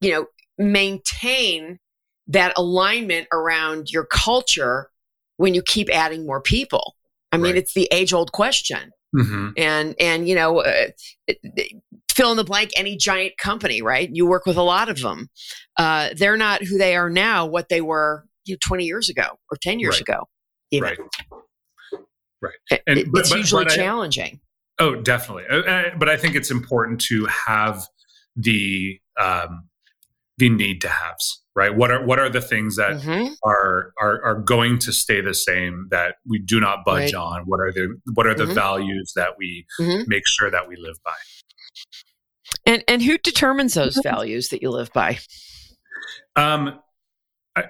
[0.00, 0.26] you know
[0.58, 1.78] maintain
[2.26, 4.90] that alignment around your culture
[5.36, 6.96] when you keep adding more people
[7.32, 7.56] i mean right.
[7.56, 9.50] it's the age old question mm-hmm.
[9.56, 10.88] and and you know uh,
[12.10, 15.28] fill in the blank any giant company right you work with a lot of them
[15.78, 19.28] uh, they're not who they are now what they were you know, 20 years ago
[19.50, 20.00] or 10 years right.
[20.00, 20.24] ago
[20.70, 20.88] even.
[20.88, 20.98] right
[22.40, 22.80] Right.
[22.86, 24.40] And it, but, it's but, usually but challenging.
[24.78, 25.44] I, oh, definitely.
[25.50, 27.86] Uh, uh, but I think it's important to have
[28.36, 29.68] the um,
[30.38, 31.42] the need to haves.
[31.54, 31.74] Right.
[31.74, 33.32] What are what are the things that mm-hmm.
[33.44, 37.14] are, are are going to stay the same that we do not budge right.
[37.14, 37.42] on?
[37.46, 38.54] What are the what are the mm-hmm.
[38.54, 40.04] values that we mm-hmm.
[40.06, 41.16] make sure that we live by?
[42.64, 45.18] And and who determines those values that you live by?
[46.36, 46.78] Um,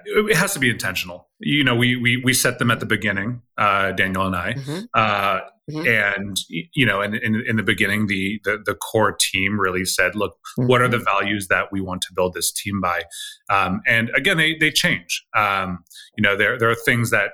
[0.05, 1.27] it has to be intentional.
[1.39, 4.79] You know, we we we set them at the beginning, uh, Daniel and I, mm-hmm.
[4.93, 5.87] Uh, mm-hmm.
[5.87, 10.15] and you know, in, in, in the beginning, the, the, the core team really said,
[10.15, 10.67] "Look, mm-hmm.
[10.67, 13.03] what are the values that we want to build this team by?"
[13.49, 15.25] Um, and again, they they change.
[15.35, 15.83] Um,
[16.17, 17.31] you know, there there are things that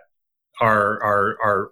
[0.62, 1.72] are are are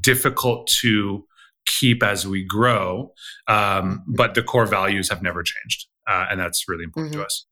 [0.00, 1.24] difficult to
[1.66, 3.12] keep as we grow,
[3.46, 4.14] um, mm-hmm.
[4.14, 7.26] but the core values have never changed, uh, and that's really important to mm-hmm.
[7.26, 7.46] us.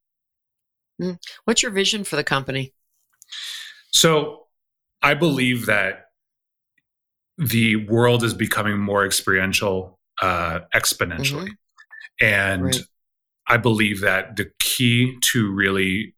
[1.01, 1.17] Mm.
[1.45, 2.73] What's your vision for the company?
[3.91, 4.47] So,
[5.01, 6.05] I believe that
[7.37, 11.49] the world is becoming more experiential uh, exponentially.
[11.49, 12.25] Mm-hmm.
[12.25, 12.81] And right.
[13.47, 16.15] I believe that the key to really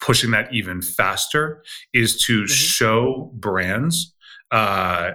[0.00, 2.46] pushing that even faster is to mm-hmm.
[2.46, 4.14] show brands
[4.50, 5.12] uh,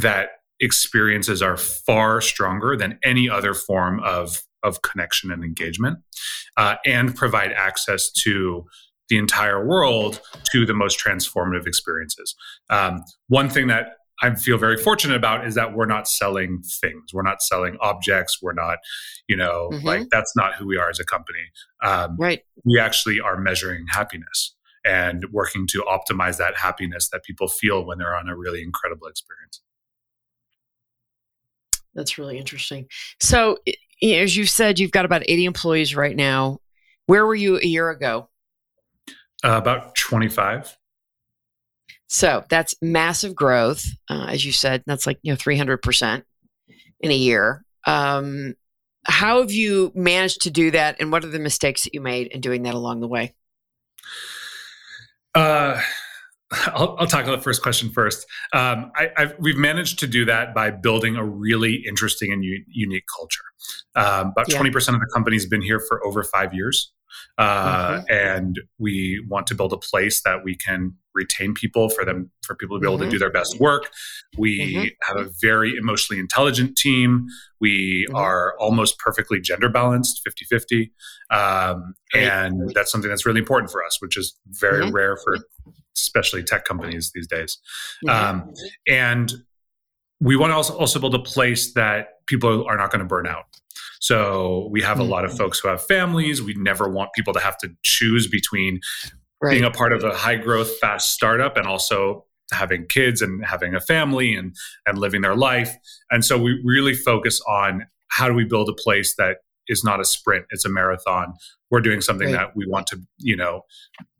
[0.00, 0.30] that
[0.62, 5.98] experiences are far stronger than any other form of of connection and engagement
[6.56, 8.64] uh, and provide access to
[9.08, 10.20] the entire world
[10.52, 12.34] to the most transformative experiences.
[12.70, 17.12] Um, one thing that I feel very fortunate about is that we're not selling things.
[17.12, 18.38] We're not selling objects.
[18.40, 18.78] We're not,
[19.26, 19.84] you know, mm-hmm.
[19.84, 21.50] like that's not who we are as a company.
[21.82, 22.42] Um, right.
[22.64, 24.54] We actually are measuring happiness.
[24.84, 29.06] and working to optimize that happiness that people feel when they're on a really incredible
[29.06, 29.60] experience.
[31.94, 32.86] That's really interesting.
[33.20, 33.58] So,
[34.02, 36.58] as you said, you've got about 80 employees right now.
[37.06, 38.28] Where were you a year ago?
[39.44, 40.76] Uh, about 25.
[42.12, 44.82] So that's massive growth, uh, as you said.
[44.86, 46.24] That's like you know 300 percent
[47.00, 47.64] in a year.
[47.86, 48.54] Um,
[49.04, 52.26] how have you managed to do that, and what are the mistakes that you made
[52.26, 53.34] in doing that along the way?
[55.34, 55.80] Uh,
[56.74, 58.26] I'll, I'll tackle the first question first.
[58.52, 62.64] Um, I, I've, we've managed to do that by building a really interesting and u-
[62.68, 63.44] unique culture.
[63.94, 64.74] Um, about twenty yeah.
[64.74, 66.92] percent of the company's been here for over five years.
[67.38, 68.04] Uh, mm-hmm.
[68.10, 72.54] and we want to build a place that we can retain people for them for
[72.54, 73.04] people to be able mm-hmm.
[73.04, 73.90] to do their best work
[74.38, 74.86] we mm-hmm.
[75.02, 77.26] have a very emotionally intelligent team
[77.60, 78.16] we mm-hmm.
[78.16, 80.90] are almost perfectly gender balanced 50-50
[81.30, 84.94] um, and that's something that's really important for us which is very mm-hmm.
[84.94, 85.36] rare for
[85.96, 87.58] especially tech companies these days
[88.08, 88.52] um,
[88.88, 89.32] and
[90.20, 93.26] we want to also, also build a place that people are not going to burn
[93.26, 93.44] out
[94.02, 95.38] so we have a lot of mm-hmm.
[95.38, 96.42] folks who have families.
[96.42, 98.80] We never want people to have to choose between
[99.40, 99.52] right.
[99.52, 103.76] being a part of a high growth, fast startup and also having kids and having
[103.76, 105.76] a family and and living their life.
[106.10, 110.00] And so we really focus on how do we build a place that is not
[110.00, 111.34] a sprint, it's a marathon.
[111.70, 112.38] We're doing something right.
[112.38, 113.62] that we want to, you know,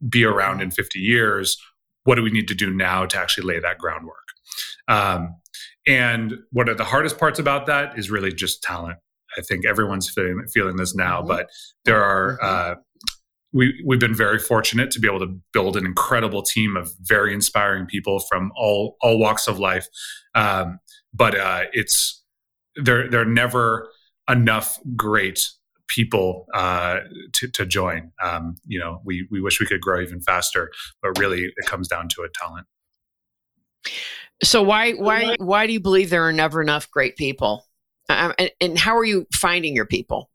[0.09, 1.57] be around in 50 years.
[2.05, 4.17] What do we need to do now to actually lay that groundwork?
[4.89, 5.37] Um,
[5.87, 8.99] and one of the hardest parts about that is really just talent.
[9.37, 11.29] I think everyone's feeling feeling this now, mm-hmm.
[11.29, 11.49] but
[11.85, 12.39] there are.
[12.39, 12.73] Mm-hmm.
[12.73, 12.75] Uh,
[13.55, 17.35] we we've been very fortunate to be able to build an incredible team of very
[17.35, 19.87] inspiring people from all all walks of life.
[20.35, 20.79] Um,
[21.13, 22.23] but uh, it's
[22.77, 23.91] they're they're never
[24.29, 25.49] enough great
[25.89, 27.01] people uh,
[27.35, 28.13] to, to join.
[28.23, 30.71] Um, you know, we we wish we could grow even faster,
[31.03, 32.67] but really it comes down to a talent.
[34.43, 37.67] So why why why do you believe there are never enough great people?
[38.09, 40.31] Um, and, and how are you finding your people?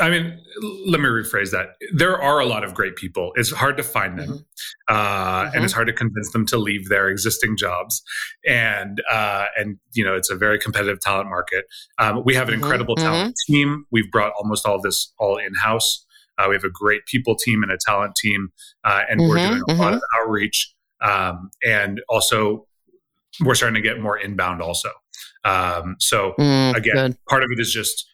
[0.00, 0.38] I mean,
[0.86, 1.76] let me rephrase that.
[1.92, 3.32] There are a lot of great people.
[3.36, 4.94] It's hard to find them, mm-hmm.
[4.94, 5.56] Uh, mm-hmm.
[5.56, 8.02] and it's hard to convince them to leave their existing jobs.
[8.46, 11.66] And uh, and you know, it's a very competitive talent market.
[11.98, 12.64] Um, we have an mm-hmm.
[12.64, 13.52] incredible talent mm-hmm.
[13.52, 13.86] team.
[13.90, 16.04] We've brought almost all of this all in house.
[16.38, 18.52] Uh, we have a great people team and a talent team,
[18.84, 19.64] uh, and we're mm-hmm.
[19.66, 20.74] doing a lot of outreach.
[21.00, 22.66] Um, and also,
[23.40, 24.90] we're starting to get more inbound also.
[25.44, 27.16] Um, so mm, again, good.
[27.28, 28.06] part of it is just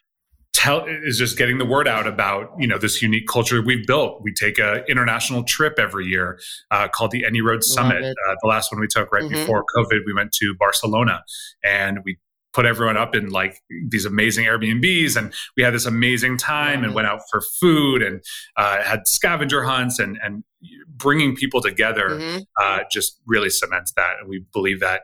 [0.62, 4.22] tell is just getting the word out about you know this unique culture we've built.
[4.22, 6.38] We take a international trip every year
[6.70, 8.05] uh, called the AnyRoad Summit.
[8.05, 9.35] Uh, the last one we took right mm-hmm.
[9.35, 11.25] before COVID, we went to Barcelona
[11.64, 12.18] and we
[12.53, 16.85] put everyone up in like these amazing Airbnbs, and we had this amazing time mm-hmm.
[16.85, 18.22] and went out for food and
[18.57, 20.44] uh, had scavenger hunts and and
[20.87, 22.38] bringing people together mm-hmm.
[22.61, 25.03] uh, just really cements that, and we believe that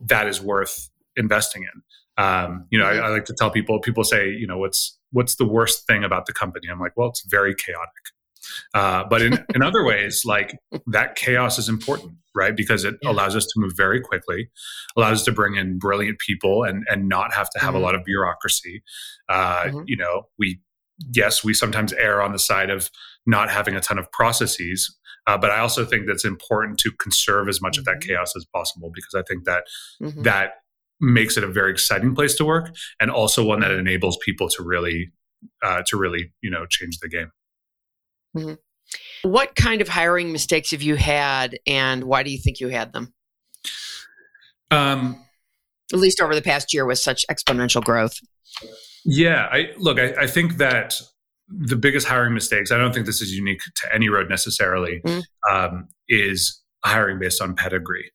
[0.00, 1.82] that is worth investing in.
[2.16, 3.80] Um, you know, I, I, like to tell people.
[3.80, 6.68] People say, you know, what's what's the worst thing about the company?
[6.70, 7.90] I'm like, well, it's very chaotic.
[8.74, 12.56] Uh, but in, in other ways, like that chaos is important, right?
[12.56, 13.10] Because it yeah.
[13.10, 14.50] allows us to move very quickly,
[14.96, 17.78] allows us to bring in brilliant people and and not have to have mm-hmm.
[17.78, 18.82] a lot of bureaucracy.
[19.28, 19.82] Uh, mm-hmm.
[19.86, 20.60] You know, we
[21.12, 22.90] yes, we sometimes err on the side of
[23.26, 24.96] not having a ton of processes,
[25.26, 27.80] uh, but I also think that's important to conserve as much mm-hmm.
[27.80, 28.10] of that mm-hmm.
[28.10, 29.64] chaos as possible because I think that
[30.00, 30.22] mm-hmm.
[30.22, 30.52] that
[31.04, 34.62] makes it a very exciting place to work and also one that enables people to
[34.62, 35.12] really
[35.62, 37.30] uh, to really you know change the game
[38.36, 38.54] mm-hmm.
[39.28, 42.92] what kind of hiring mistakes have you had and why do you think you had
[42.92, 43.12] them
[44.70, 45.22] um,
[45.92, 48.18] at least over the past year with such exponential growth
[49.04, 50.94] yeah i look I, I think that
[51.48, 55.54] the biggest hiring mistakes i don't think this is unique to AnyRoad necessarily mm-hmm.
[55.54, 58.10] um, is hiring based on pedigree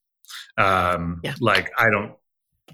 [0.57, 1.35] um, yeah.
[1.39, 2.13] like i don't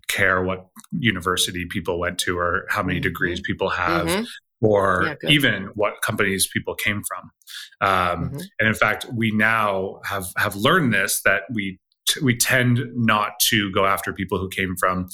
[0.08, 3.04] care what university people went to or how many mm-hmm.
[3.04, 4.24] degrees people have mm-hmm.
[4.66, 7.32] or yeah, even what companies people came from
[7.82, 8.38] um, mm-hmm.
[8.60, 13.40] and in fact we now have have learned this that we t- we tend not
[13.40, 15.08] to go after people who came from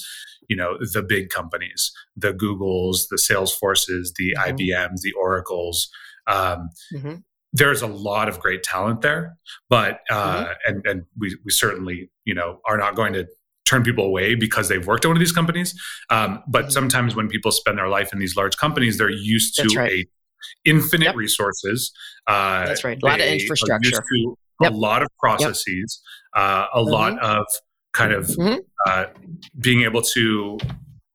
[0.48, 4.56] you know the big companies the googles the salesforces the mm-hmm.
[4.56, 5.88] ibms the oracles
[6.26, 7.14] um, mm-hmm.
[7.52, 9.36] there's a lot of great talent there
[9.68, 10.52] but uh, mm-hmm.
[10.66, 13.26] and and we, we certainly you know are not going to
[13.64, 15.80] turn people away because they've worked at one of these companies.
[16.10, 16.70] Um, but mm-hmm.
[16.70, 19.92] sometimes when people spend their life in these large companies, they're used to right.
[19.92, 20.06] a
[20.64, 21.16] infinite yep.
[21.16, 21.92] resources.
[22.26, 22.98] Uh, That's right.
[23.02, 24.02] A lot of infrastructure.
[24.60, 24.72] Yep.
[24.72, 26.02] A lot of processes.
[26.36, 26.42] Yep.
[26.42, 26.90] Uh, a mm-hmm.
[26.90, 27.46] lot of
[27.92, 28.58] kind of mm-hmm.
[28.86, 29.06] uh,
[29.60, 30.58] being able to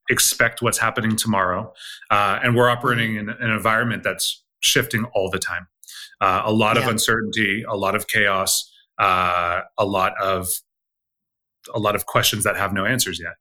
[0.10, 1.74] expect what's happening tomorrow.
[2.10, 5.68] Uh, and we're operating in, an environment that's shifting all the time.
[6.22, 6.84] Uh, a lot yeah.
[6.84, 10.48] of uncertainty, a lot of chaos, uh, a lot of
[11.74, 13.34] a lot of questions that have no answers yet.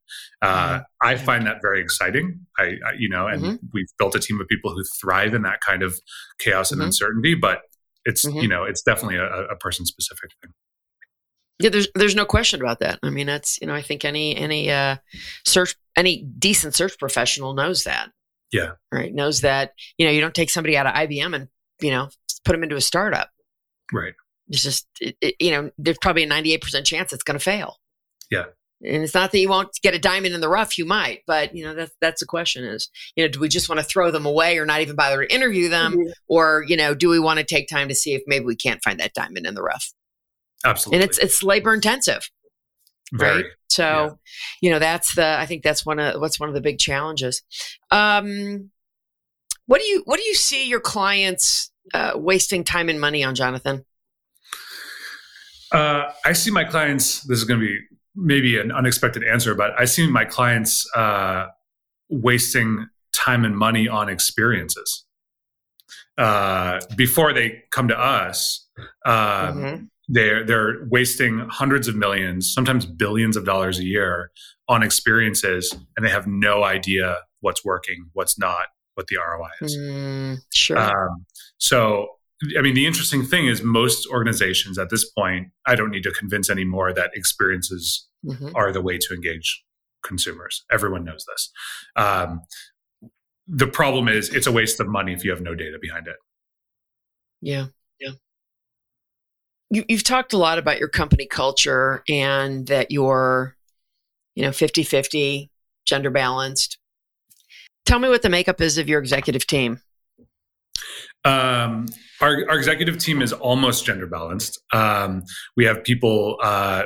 [0.43, 1.09] Uh, mm-hmm.
[1.09, 2.47] I find that very exciting.
[2.59, 3.67] I, I you know, and mm-hmm.
[3.73, 5.99] we've built a team of people who thrive in that kind of
[6.39, 6.87] chaos and mm-hmm.
[6.87, 7.35] uncertainty.
[7.35, 7.61] But
[8.05, 8.39] it's mm-hmm.
[8.39, 10.53] you know, it's definitely a, a person specific thing.
[11.59, 12.99] Yeah, there's there's no question about that.
[13.03, 14.97] I mean, that's you know, I think any any uh,
[15.45, 18.11] search any decent search professional knows that.
[18.53, 18.73] Yeah.
[18.93, 19.13] Right.
[19.13, 21.49] Knows that you know you don't take somebody out of IBM and
[21.81, 22.09] you know
[22.45, 23.31] put them into a startup.
[23.93, 24.15] Right.
[24.49, 27.45] It's just it, it, you know there's probably a 98 percent chance it's going to
[27.45, 27.77] fail.
[28.31, 28.45] Yeah.
[28.83, 30.77] And it's not that you won't get a diamond in the rough.
[30.77, 33.71] You might, but you know that's that's the question: is you know do we just
[33.71, 36.11] want to throw them away or not even bother to interview them, mm-hmm.
[36.29, 38.83] or you know do we want to take time to see if maybe we can't
[38.85, 39.95] find that diamond in the rough?
[40.63, 41.03] Absolutely.
[41.03, 42.31] And it's it's labor intensive.
[43.13, 43.43] Very.
[43.43, 43.45] Right.
[43.69, 44.11] So, yeah.
[44.61, 47.43] you know, that's the I think that's one of what's one of the big challenges.
[47.91, 48.71] Um
[49.67, 53.35] what do you what do you see your clients uh, wasting time and money on,
[53.35, 53.85] Jonathan?
[55.73, 57.23] Uh, I see my clients.
[57.23, 57.79] This is going to be
[58.17, 61.47] maybe an unexpected answer, but I see my clients uh,
[62.09, 65.05] wasting time and money on experiences
[66.19, 68.67] uh, before they come to us.
[69.05, 74.31] Um, mm-hmm they're they're wasting hundreds of millions, sometimes billions of dollars a year
[74.69, 79.77] on experiences, and they have no idea what's working, what's not, what the ROI is.
[79.77, 80.79] Mm, sure.
[80.79, 81.27] Um,
[81.59, 82.09] so,
[82.57, 86.13] I mean, the interesting thing is most organizations at this point, I don't need to
[86.13, 88.51] convince anymore that experiences mm-hmm.
[88.55, 89.63] are the way to engage
[90.03, 90.65] consumers.
[90.71, 91.51] Everyone knows this.
[91.97, 92.41] Um,
[93.47, 96.17] the problem is it's a waste of money if you have no data behind it.
[97.41, 97.67] Yeah
[98.01, 98.13] Yeah.
[99.71, 103.57] you, have talked a lot about your company culture and that you're,
[104.35, 105.51] you know, 50 50,
[105.87, 106.79] gender balanced.
[107.85, 109.81] Tell me what the makeup is of your executive team.
[111.25, 111.87] Um,
[112.21, 114.61] our, our executive team is almost gender balanced.
[114.73, 115.23] Um,
[115.57, 116.85] we have people uh,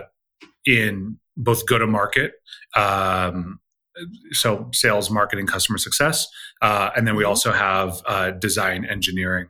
[0.67, 2.33] in both go to market,
[2.77, 3.61] um,
[4.33, 6.27] so sales, marketing, customer success,
[6.63, 7.31] uh, and then we mm-hmm.
[7.31, 9.49] also have uh, design, engineering,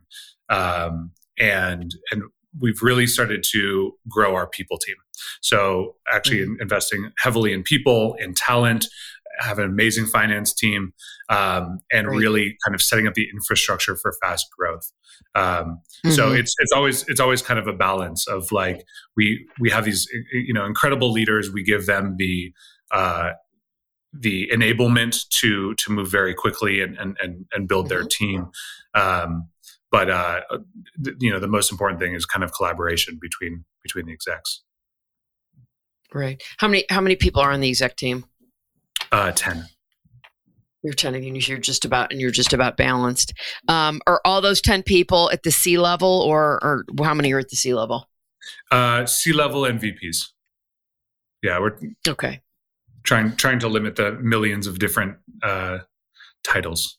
[0.48, 2.22] um, and and
[2.61, 4.96] we've really started to grow our people team.
[5.40, 6.62] So actually mm-hmm.
[6.62, 8.87] investing heavily in people, in talent,
[9.40, 10.92] have an amazing finance team,
[11.29, 14.92] um, and really kind of setting up the infrastructure for fast growth.
[15.35, 16.11] Um, mm-hmm.
[16.11, 18.85] So it's it's always it's always kind of a balance of like
[19.16, 21.50] we we have these you know incredible leaders.
[21.50, 22.53] We give them the
[22.90, 23.31] uh,
[24.12, 27.94] the enablement to to move very quickly and and and, and build mm-hmm.
[27.94, 28.50] their team.
[28.94, 29.48] Um,
[29.90, 30.40] but uh,
[31.18, 34.62] you know the most important thing is kind of collaboration between between the execs
[36.12, 38.24] right how many how many people are on the exec team
[39.12, 39.66] uh 10
[40.83, 43.33] you're 10 of you you're just about and you're just about balanced
[43.68, 47.49] um, are all those 10 people at the C-level or or how many are at
[47.49, 48.09] the C-level
[48.70, 50.29] uh C-level and vps
[51.42, 51.77] yeah we're
[52.09, 52.40] okay
[53.03, 55.79] trying trying to limit the millions of different uh
[56.42, 56.99] titles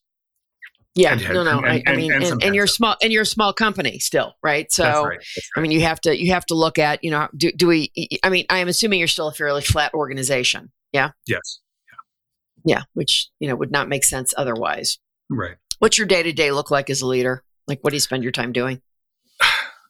[0.93, 1.59] yeah, and, no, no.
[1.59, 4.33] And, I, I, mean, and, and, and, you're small, and you're a small company still,
[4.43, 4.69] right?
[4.71, 5.19] So, That's right.
[5.19, 5.59] That's right.
[5.59, 7.91] I mean, you have to you have to look at, you know, do, do we?
[8.23, 10.69] I mean, I am assuming you're still a fairly flat organization.
[10.91, 11.11] Yeah.
[11.27, 11.59] Yes.
[12.65, 12.83] Yeah.
[12.93, 14.99] Which you know would not make sense otherwise.
[15.29, 15.55] Right.
[15.79, 17.43] What's your day to day look like as a leader?
[17.67, 18.81] Like, what do you spend your time doing?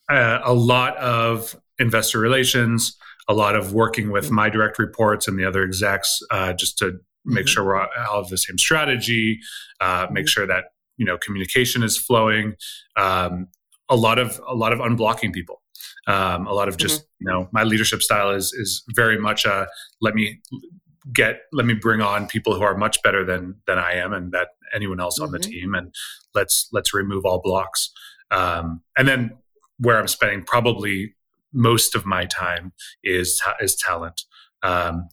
[0.10, 2.98] Uh, a lot of investor relations,
[3.30, 7.00] a lot of working with my direct reports and the other execs, uh, just to
[7.24, 7.48] make mm-hmm.
[7.48, 9.40] sure we're all of the same strategy,
[9.80, 10.28] uh, make mm-hmm.
[10.28, 10.66] sure that
[10.98, 12.56] you know communication is flowing
[12.98, 13.48] um,
[13.90, 15.62] a lot of a lot of unblocking people
[16.08, 17.28] um, a lot of just mm-hmm.
[17.28, 19.68] you know my leadership style is is very much a
[20.02, 20.40] let me
[21.14, 24.32] get let me bring on people who are much better than than I am and
[24.34, 25.26] that anyone else mm-hmm.
[25.26, 25.52] on the mm-hmm.
[25.52, 25.94] team and
[26.36, 27.92] let's let's remove all blocks
[28.30, 29.38] um, and then
[29.80, 31.16] where I'm spending probably
[31.54, 34.22] most of my time is is talent
[34.64, 35.10] um,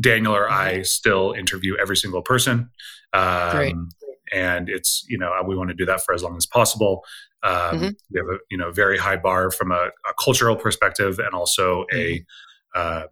[0.00, 0.82] Daniel or I mm-hmm.
[0.84, 2.70] still interview every single person
[3.12, 3.90] um,
[4.32, 7.04] and it's you know we want to do that for as long as possible.
[7.42, 7.88] Um, mm-hmm.
[8.10, 11.84] We have a you know very high bar from a, a cultural perspective and also
[11.92, 12.22] mm-hmm.
[12.74, 13.02] uh,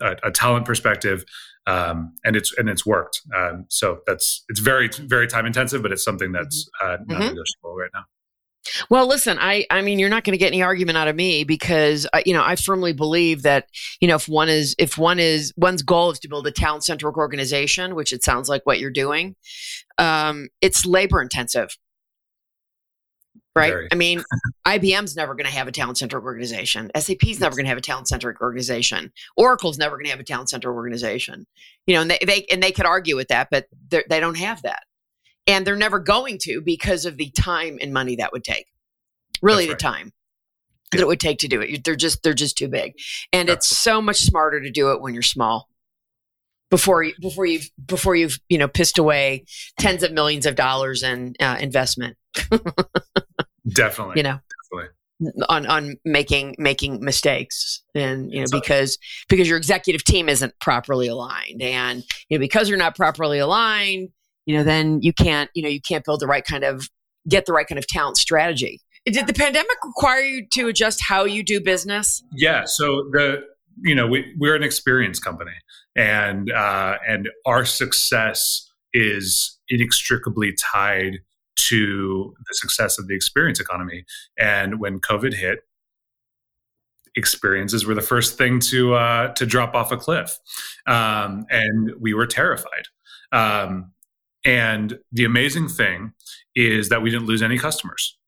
[0.00, 1.24] a, a talent perspective,
[1.66, 3.20] um, and it's and it's worked.
[3.34, 6.86] Um, so that's it's very very time intensive, but it's something that's mm-hmm.
[6.86, 7.34] uh, not mm-hmm.
[7.34, 8.04] negotiable right now.
[8.88, 11.44] Well, listen, I I mean, you're not going to get any argument out of me
[11.44, 13.68] because uh, you know I firmly believe that
[14.00, 16.84] you know if one is if one is one's goal is to build a talent
[16.84, 19.36] centric organization, which it sounds like what you're doing,
[19.98, 21.76] um, it's labor intensive,
[23.54, 23.72] right?
[23.72, 23.88] Very.
[23.92, 24.22] I mean,
[24.66, 26.90] IBM's never going to have a talent centric organization.
[26.96, 29.12] SAP's never going to have a talent centric organization.
[29.36, 31.46] Oracle's never going to have a talent centric organization.
[31.86, 34.62] You know, and they, they and they could argue with that, but they don't have
[34.62, 34.82] that
[35.46, 38.66] and they're never going to because of the time and money that would take
[39.42, 40.12] really the time
[40.92, 41.84] that it would take to do it.
[41.84, 42.94] They're just they're just too big,
[43.32, 45.68] and it's so much smarter to do it when you're small.
[46.70, 49.44] Before you, before you've before you've you know pissed away
[49.78, 52.16] tens of millions of dollars in uh, investment.
[53.68, 54.38] definitely, you know,
[54.72, 54.90] definitely.
[55.48, 58.98] On on making making mistakes and you know so, because
[59.28, 61.62] because your executive team isn't properly aligned.
[61.62, 64.08] And you know because you're not properly aligned
[64.46, 66.88] you know then you can't you know you can't build the right kind of
[67.28, 68.80] get the right kind of talent strategy.
[69.06, 72.22] Did the pandemic require you to adjust how you do business?
[72.32, 72.62] Yeah.
[72.64, 73.42] So the
[73.82, 75.52] you know we we're an experience company,
[75.96, 81.18] and uh, and our success is inextricably tied
[81.56, 84.04] to the success of the experience economy.
[84.38, 85.60] And when COVID hit,
[87.16, 90.38] experiences were the first thing to uh, to drop off a cliff,
[90.86, 92.86] um, and we were terrified.
[93.32, 93.92] Um,
[94.44, 96.12] and the amazing thing
[96.54, 98.18] is that we didn't lose any customers.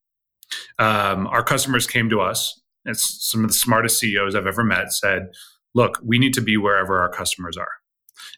[0.79, 2.61] Um, our customers came to us.
[2.85, 5.29] It's some of the smartest CEOs I've ever met said,
[5.75, 7.69] look, we need to be wherever our customers are.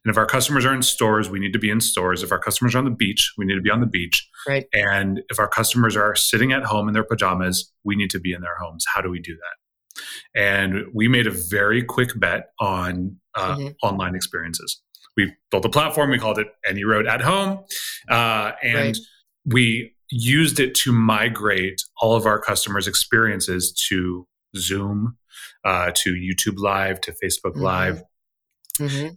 [0.04, 2.22] And if our customers are in stores, we need to be in stores.
[2.22, 4.28] If our customers are on the beach, we need to be on the beach.
[4.46, 4.66] Right.
[4.72, 8.32] And if our customers are sitting at home in their pajamas, we need to be
[8.32, 8.84] in their homes.
[8.92, 10.40] How do we do that?
[10.40, 13.68] And we made a very quick bet on uh, mm-hmm.
[13.82, 14.80] online experiences.
[15.16, 16.10] We built a platform.
[16.10, 17.64] We called it AnyRoad at Home,
[18.08, 18.96] uh, and right.
[19.44, 24.26] we used it to migrate all of our customers' experiences to
[24.56, 25.16] Zoom,
[25.64, 27.62] uh, to YouTube Live, to Facebook mm-hmm.
[27.62, 27.94] Live.
[27.94, 28.02] Mm-hmm.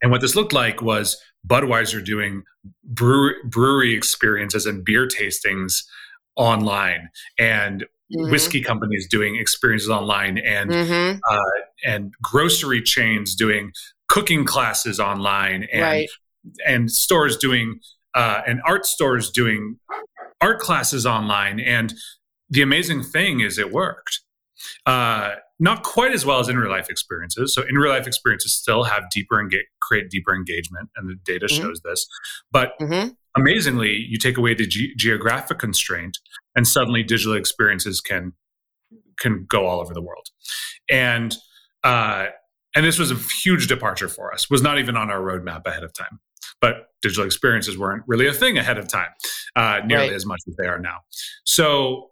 [0.01, 2.43] And what this looked like was Budweiser doing
[2.84, 5.84] brewery, brewery experiences and beer tastings
[6.36, 7.09] online,
[7.39, 8.32] and mm-hmm.
[8.32, 11.20] whiskey companies doing experiences online, and mm-hmm.
[11.30, 13.72] uh, and grocery chains doing
[14.07, 16.09] cooking classes online, and right.
[16.68, 17.80] and stores doing
[18.14, 19.78] uh, and art stores doing
[20.41, 21.59] art classes online.
[21.59, 21.93] And
[22.49, 24.20] the amazing thing is it worked.
[24.86, 27.53] Uh, not quite as well as in real life experiences.
[27.53, 31.16] So in real life experiences still have deeper and enga- create deeper engagement, and the
[31.24, 31.64] data mm-hmm.
[31.64, 32.05] shows this.
[32.51, 33.09] But mm-hmm.
[33.38, 36.18] amazingly, you take away the ge- geographic constraint,
[36.55, 38.34] and suddenly digital experiences can
[39.20, 40.28] can go all over the world.
[40.89, 41.36] And
[41.84, 42.28] uh,
[42.76, 44.49] and this was a huge departure for us.
[44.49, 46.20] Was not even on our roadmap ahead of time
[46.59, 49.09] but digital experiences weren't really a thing ahead of time,
[49.55, 50.16] uh, nearly right.
[50.16, 50.97] as much as they are now.
[51.43, 52.12] So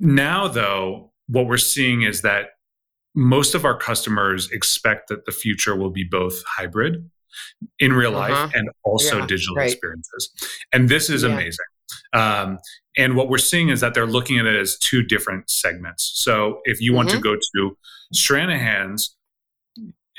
[0.00, 2.50] now, though, what we're seeing is that
[3.14, 7.10] most of our customers expect that the future will be both hybrid
[7.78, 8.44] in real uh-huh.
[8.44, 9.70] life and also yeah, digital right.
[9.70, 10.30] experiences.
[10.72, 11.30] And this is yeah.
[11.30, 11.66] amazing.
[12.12, 12.58] Um,
[12.96, 16.12] and what we're seeing is that they're looking at it as two different segments.
[16.14, 16.96] So if you mm-hmm.
[16.96, 17.22] want to mm-hmm.
[17.22, 17.76] go to
[18.14, 19.16] Stranahan's,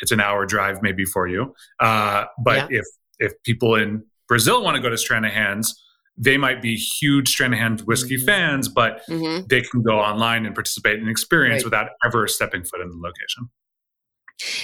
[0.01, 1.53] it's an hour drive maybe for you.
[1.79, 2.79] Uh, but yeah.
[2.79, 2.85] if
[3.19, 5.79] if people in Brazil want to go to Stranahan's,
[6.17, 8.25] they might be huge Stranahan whiskey mm-hmm.
[8.25, 9.45] fans, but mm-hmm.
[9.47, 11.65] they can go online and participate in experience right.
[11.65, 13.49] without ever stepping foot in the location.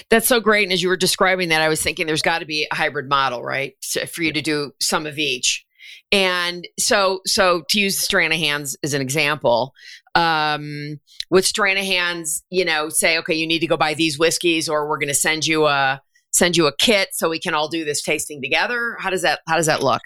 [0.10, 0.64] That's so great.
[0.64, 3.08] And as you were describing that, I was thinking there's got to be a hybrid
[3.08, 3.74] model, right?
[3.82, 5.66] So for you to do some of each.
[6.12, 9.74] And so, so to use Stranahan's as an example,
[10.16, 14.90] um, with Stranahan's, you know, say, okay, you need to go buy these whiskeys, or
[14.90, 17.86] we're going to send you a send you a kit so we can all do
[17.86, 18.98] this tasting together.
[19.00, 20.02] How does that How does that look?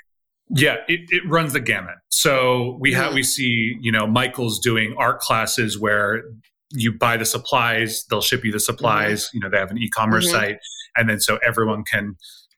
[0.50, 1.96] Yeah, it, it runs the gamut.
[2.10, 6.24] So we have we see, you know, Michaels doing art classes where
[6.72, 9.26] you buy the supplies, they'll ship you the supplies.
[9.26, 9.38] Mm-hmm.
[9.38, 10.36] You know, they have an e-commerce mm-hmm.
[10.36, 10.58] site,
[10.96, 12.16] and then so everyone can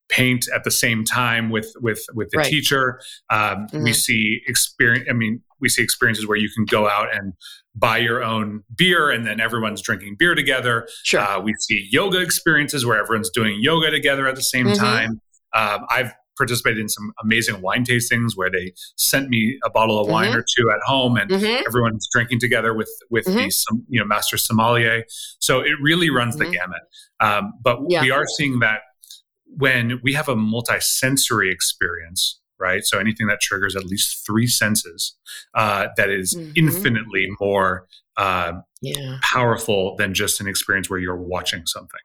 [0.09, 2.47] paint at the same time with with with the right.
[2.47, 2.99] teacher.
[3.29, 3.83] Um, mm-hmm.
[3.83, 5.07] We see experience.
[5.09, 7.33] I mean, we see experiences where you can go out and
[7.75, 10.87] buy your own beer, and then everyone's drinking beer together.
[11.03, 11.21] Sure.
[11.21, 14.83] Uh, we see yoga experiences where everyone's doing yoga together at the same mm-hmm.
[14.83, 15.21] time.
[15.53, 20.07] Um, I've participated in some amazing wine tastings where they sent me a bottle of
[20.07, 20.39] wine mm-hmm.
[20.39, 21.63] or two at home and mm-hmm.
[21.65, 23.37] everyone's drinking together with with mm-hmm.
[23.37, 25.03] the you know master sommelier
[25.39, 26.53] so it really runs the mm-hmm.
[26.53, 26.81] gamut
[27.19, 28.01] um, but yeah.
[28.01, 28.81] we are seeing that
[29.57, 35.15] when we have a multi-sensory experience right so anything that triggers at least three senses
[35.53, 36.51] uh, that is mm-hmm.
[36.55, 39.17] infinitely more uh, yeah.
[39.21, 41.99] powerful than just an experience where you're watching something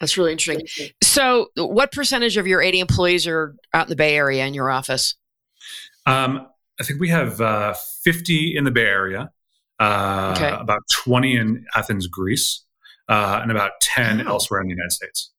[0.00, 4.16] that's really interesting so what percentage of your 80 employees are out in the bay
[4.16, 5.14] area in your office
[6.06, 6.46] um,
[6.80, 7.74] i think we have uh,
[8.04, 9.30] 50 in the bay area
[9.78, 10.56] uh, okay.
[10.58, 12.64] about 20 in athens greece
[13.08, 14.30] uh, and about 10 oh.
[14.30, 15.32] elsewhere in the united states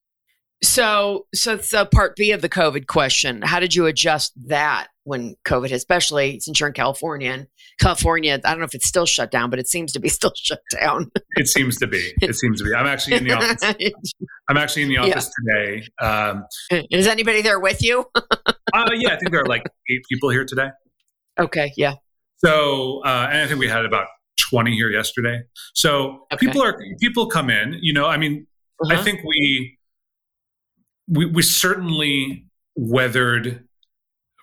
[0.62, 4.88] so, so it's the part B of the COVID question: How did you adjust that
[5.04, 7.30] when COVID, especially since you're in California?
[7.30, 7.46] And
[7.80, 10.32] California, I don't know if it's still shut down, but it seems to be still
[10.36, 11.10] shut down.
[11.36, 12.12] it seems to be.
[12.20, 12.74] It seems to be.
[12.74, 13.62] I'm actually in the office.
[14.48, 15.54] I'm actually in the office yeah.
[15.54, 15.88] today.
[16.00, 16.44] Um,
[16.90, 18.04] Is anybody there with you?
[18.16, 20.70] uh, yeah, I think there are like eight people here today.
[21.38, 21.72] Okay.
[21.76, 21.94] Yeah.
[22.38, 24.08] So, uh, and I think we had about
[24.50, 25.42] 20 here yesterday.
[25.74, 26.46] So okay.
[26.46, 27.78] people are people come in.
[27.80, 28.46] You know, I mean,
[28.82, 28.98] uh-huh.
[28.98, 29.77] I think we
[31.08, 32.46] we we certainly
[32.76, 33.64] weathered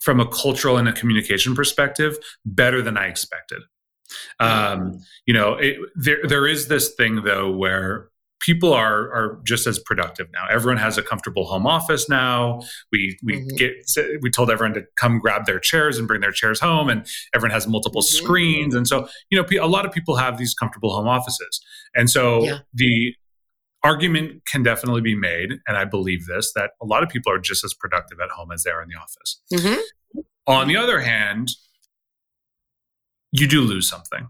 [0.02, 3.62] from a cultural and a communication perspective better than I expected.
[4.40, 8.10] Um, you know, it, there there is this thing though where
[8.40, 10.46] people are are just as productive now.
[10.52, 12.62] Everyone has a comfortable home office now.
[12.92, 13.56] We we mm-hmm.
[13.56, 13.74] get
[14.22, 17.52] we told everyone to come grab their chairs and bring their chairs home, and everyone
[17.52, 18.24] has multiple mm-hmm.
[18.24, 21.60] screens, and so you know a lot of people have these comfortable home offices,
[21.96, 22.60] and so yeah.
[22.74, 23.16] the
[23.86, 27.40] argument can definitely be made, and I believe this that a lot of people are
[27.40, 29.42] just as productive at home as they are in the office.
[29.54, 30.20] Mm-hmm.
[30.48, 31.52] On the other hand,
[33.32, 34.28] you do lose something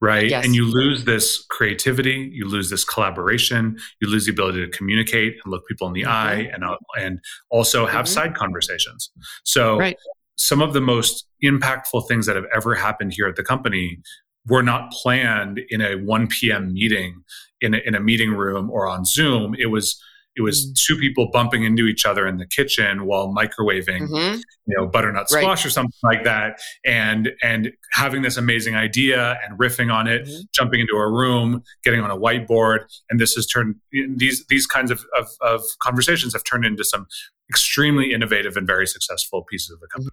[0.00, 0.28] right?
[0.28, 0.44] Yes.
[0.44, 5.36] And you lose this creativity, you lose this collaboration, you lose the ability to communicate
[5.44, 6.10] and look people in the mm-hmm.
[6.10, 7.20] eye, and uh, and
[7.50, 8.14] also have mm-hmm.
[8.14, 9.10] side conversations.
[9.44, 9.96] So, right.
[10.36, 13.98] some of the most impactful things that have ever happened here at the company
[14.46, 16.72] were not planned in a 1 p.m.
[16.72, 17.22] meeting
[17.60, 19.54] in a, in a meeting room or on Zoom.
[19.58, 20.00] It was
[20.36, 20.74] it was mm.
[20.74, 24.40] two people bumping into each other in the kitchen while microwaving, mm-hmm.
[24.66, 25.66] you know, butternut squash right.
[25.66, 30.40] or something like that, and and having this amazing idea and riffing on it, mm-hmm.
[30.54, 32.80] jumping into a room, getting on a whiteboard,
[33.10, 33.76] and this has turned
[34.16, 37.06] these these kinds of, of, of conversations have turned into some
[37.50, 40.10] extremely innovative and very successful pieces of the company.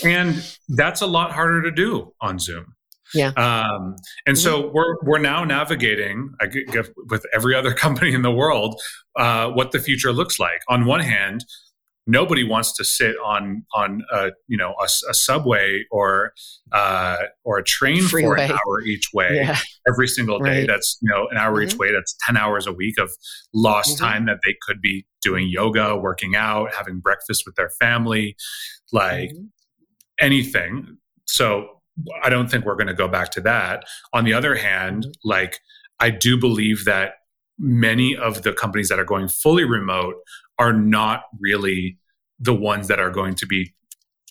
[0.00, 0.08] Mm-hmm.
[0.08, 2.76] And that's a lot harder to do on Zoom.
[3.14, 3.28] Yeah.
[3.30, 3.96] Um,
[4.26, 4.42] and mm-hmm.
[4.42, 8.80] so we're we're now navigating I guess, with every other company in the world
[9.16, 10.60] uh, what the future looks like.
[10.68, 11.44] On one hand,
[12.08, 16.32] nobody wants to sit on on a you know a, a subway or
[16.72, 18.28] uh, or a train Freeway.
[18.28, 19.58] for an hour each way yeah.
[19.86, 20.60] every single day.
[20.60, 20.66] Right.
[20.66, 21.68] That's you know an hour mm-hmm.
[21.68, 21.92] each way.
[21.92, 23.12] That's ten hours a week of
[23.54, 24.04] lost mm-hmm.
[24.04, 28.36] time that they could be doing yoga, working out, having breakfast with their family,
[28.92, 29.44] like mm-hmm.
[30.20, 30.96] anything.
[31.26, 31.77] So
[32.22, 33.84] I don't think we're going to go back to that.
[34.12, 35.60] On the other hand, like
[36.00, 37.14] I do believe that
[37.58, 40.14] many of the companies that are going fully remote
[40.58, 41.98] are not really
[42.38, 43.74] the ones that are going to be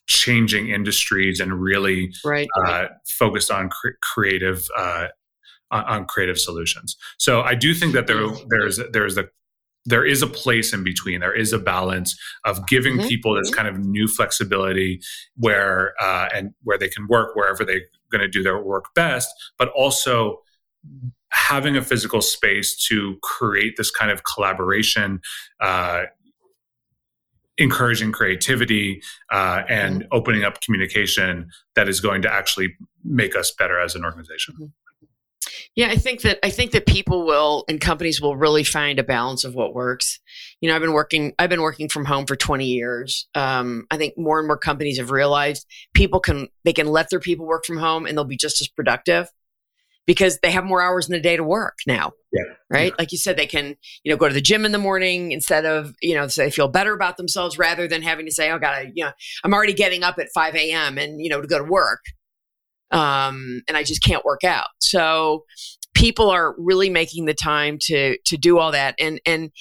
[0.07, 2.47] changing industries and really right.
[2.65, 5.07] uh, focused on cre- creative uh,
[5.69, 6.95] on creative solutions.
[7.17, 9.25] So I do think that there there's there's a
[9.87, 11.21] there is a place in between.
[11.21, 13.07] There is a balance of giving mm-hmm.
[13.07, 13.63] people this mm-hmm.
[13.63, 14.99] kind of new flexibility
[15.37, 17.81] where uh, and where they can work wherever they're
[18.11, 20.41] going to do their work best, but also
[21.29, 25.21] having a physical space to create this kind of collaboration.
[25.59, 26.03] Uh,
[27.59, 30.07] encouraging creativity uh, and mm-hmm.
[30.11, 34.53] opening up communication that is going to actually make us better as an organization.
[35.77, 39.03] Yeah, I think that I think that people will and companies will really find a
[39.03, 40.19] balance of what works.
[40.59, 43.27] You know, I've been working I've been working from home for 20 years.
[43.35, 47.19] Um, I think more and more companies have realized people can they can let their
[47.19, 49.29] people work from home and they'll be just as productive
[50.07, 52.13] because they have more hours in the day to work now.
[52.31, 52.53] Yeah.
[52.71, 52.87] Right.
[52.87, 52.95] Yeah.
[52.97, 55.65] Like you said, they can, you know, go to the gym in the morning instead
[55.65, 58.57] of, you know, so they feel better about themselves rather than having to say, oh,
[58.57, 59.11] God, you know,
[59.43, 60.97] I'm already getting up at 5 a.m.
[60.97, 62.03] and, you know, to go to work
[62.91, 64.67] um, and I just can't work out.
[64.79, 65.45] So
[65.93, 69.51] people are really making the time to to do all that, and and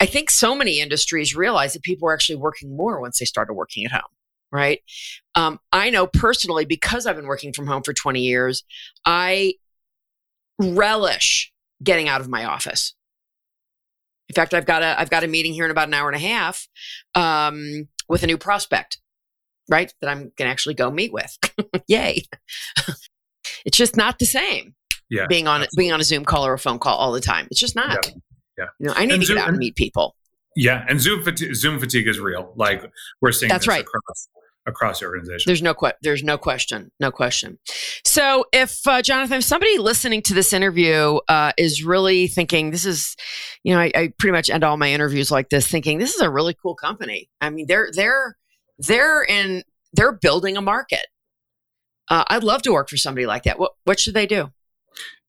[0.00, 3.54] I think so many industries realize that people are actually working more once they started
[3.54, 4.02] working at home.
[4.50, 4.80] Right.
[5.34, 8.64] Um, I know personally because I've been working from home for 20 years,
[9.04, 9.54] I
[10.58, 11.52] relish
[11.82, 12.94] getting out of my office.
[14.28, 16.16] In fact, I've got a I've got a meeting here in about an hour and
[16.16, 16.66] a half
[17.14, 18.98] um, with a new prospect
[19.68, 19.92] right?
[20.00, 21.36] That I'm going to actually go meet with.
[21.88, 22.22] Yay.
[23.64, 24.74] it's just not the same.
[25.10, 25.26] Yeah.
[25.26, 25.82] Being on absolutely.
[25.82, 27.48] being on a Zoom call or a phone call all the time.
[27.50, 28.06] It's just not.
[28.06, 28.12] Yeah.
[28.58, 28.64] yeah.
[28.78, 30.14] You know, I need and to Zoom, get out and meet people.
[30.58, 32.52] Yeah, and Zoom fatigue, Zoom fatigue is real.
[32.56, 32.84] Like
[33.20, 34.28] we're seeing that's right across,
[34.66, 35.44] across the organization.
[35.46, 37.58] There's no que- there's no question, no question.
[38.04, 42.84] So, if uh, Jonathan, if somebody listening to this interview uh, is really thinking this
[42.84, 43.16] is,
[43.62, 46.20] you know, I, I, pretty much end all my interviews like this, thinking this is
[46.20, 47.30] a really cool company.
[47.40, 48.36] I mean, they're they're
[48.78, 49.62] they're in
[49.92, 51.06] they're building a market.
[52.10, 53.58] Uh, I'd love to work for somebody like that.
[53.58, 54.52] What what should they do?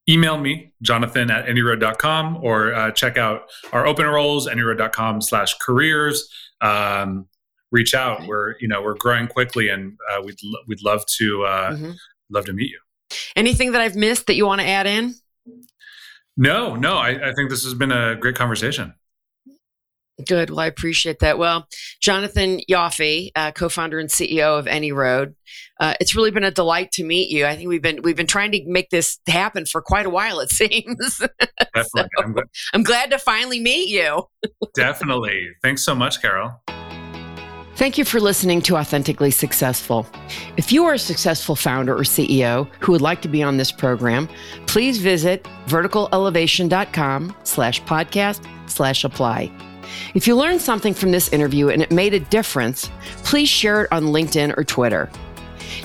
[0.07, 6.27] Email me, Jonathan at anyroad.com, or uh, check out our open roles, anyroad.com slash careers.
[6.61, 7.27] Um,
[7.71, 8.25] reach out.
[8.25, 11.91] We're you know we're growing quickly, and uh, we'd we'd love to uh, mm-hmm.
[12.29, 12.79] love to meet you.
[13.35, 15.15] Anything that I've missed that you want to add in?
[16.37, 16.97] No, no.
[16.97, 18.93] I, I think this has been a great conversation.
[20.25, 20.49] Good.
[20.49, 21.37] Well, I appreciate that.
[21.37, 21.67] Well,
[22.01, 25.35] Jonathan Yaffe, uh, co-founder and CEO of AnyRoad,
[25.79, 27.45] uh, it's really been a delight to meet you.
[27.45, 30.39] I think we've been we've been trying to make this happen for quite a while.
[30.39, 31.21] It seems.
[31.73, 31.85] Definitely.
[31.85, 32.45] so I'm, glad.
[32.73, 34.23] I'm glad to finally meet you.
[34.75, 35.49] Definitely.
[35.63, 36.61] Thanks so much, Carol.
[37.75, 40.05] Thank you for listening to Authentically Successful.
[40.57, 43.71] If you are a successful founder or CEO who would like to be on this
[43.71, 44.27] program,
[44.67, 49.68] please visit verticalelevation.com slash podcast slash apply.
[50.13, 52.89] If you learned something from this interview and it made a difference,
[53.23, 55.09] please share it on LinkedIn or Twitter.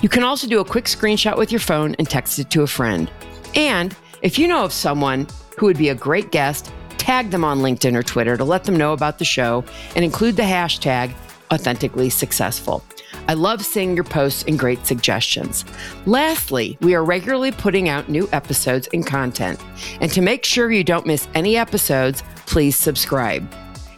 [0.01, 2.67] You can also do a quick screenshot with your phone and text it to a
[2.67, 3.11] friend.
[3.55, 5.27] And if you know of someone
[5.59, 8.77] who would be a great guest, tag them on LinkedIn or Twitter to let them
[8.77, 11.15] know about the show and include the hashtag
[11.53, 12.83] authentically successful.
[13.29, 15.65] I love seeing your posts and great suggestions.
[16.07, 19.61] Lastly, we are regularly putting out new episodes and content.
[20.01, 23.47] And to make sure you don't miss any episodes, please subscribe.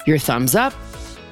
[0.06, 0.72] Your thumbs up,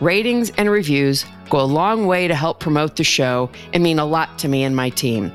[0.00, 4.04] ratings, and reviews go a long way to help promote the show and mean a
[4.04, 5.32] lot to me and my team.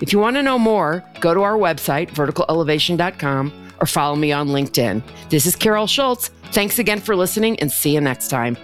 [0.00, 4.48] If you want to know more, go to our website, verticalelevation.com, or follow me on
[4.48, 5.02] LinkedIn.
[5.30, 6.28] This is Carol Schultz.
[6.52, 8.56] Thanks again for listening and see you next time.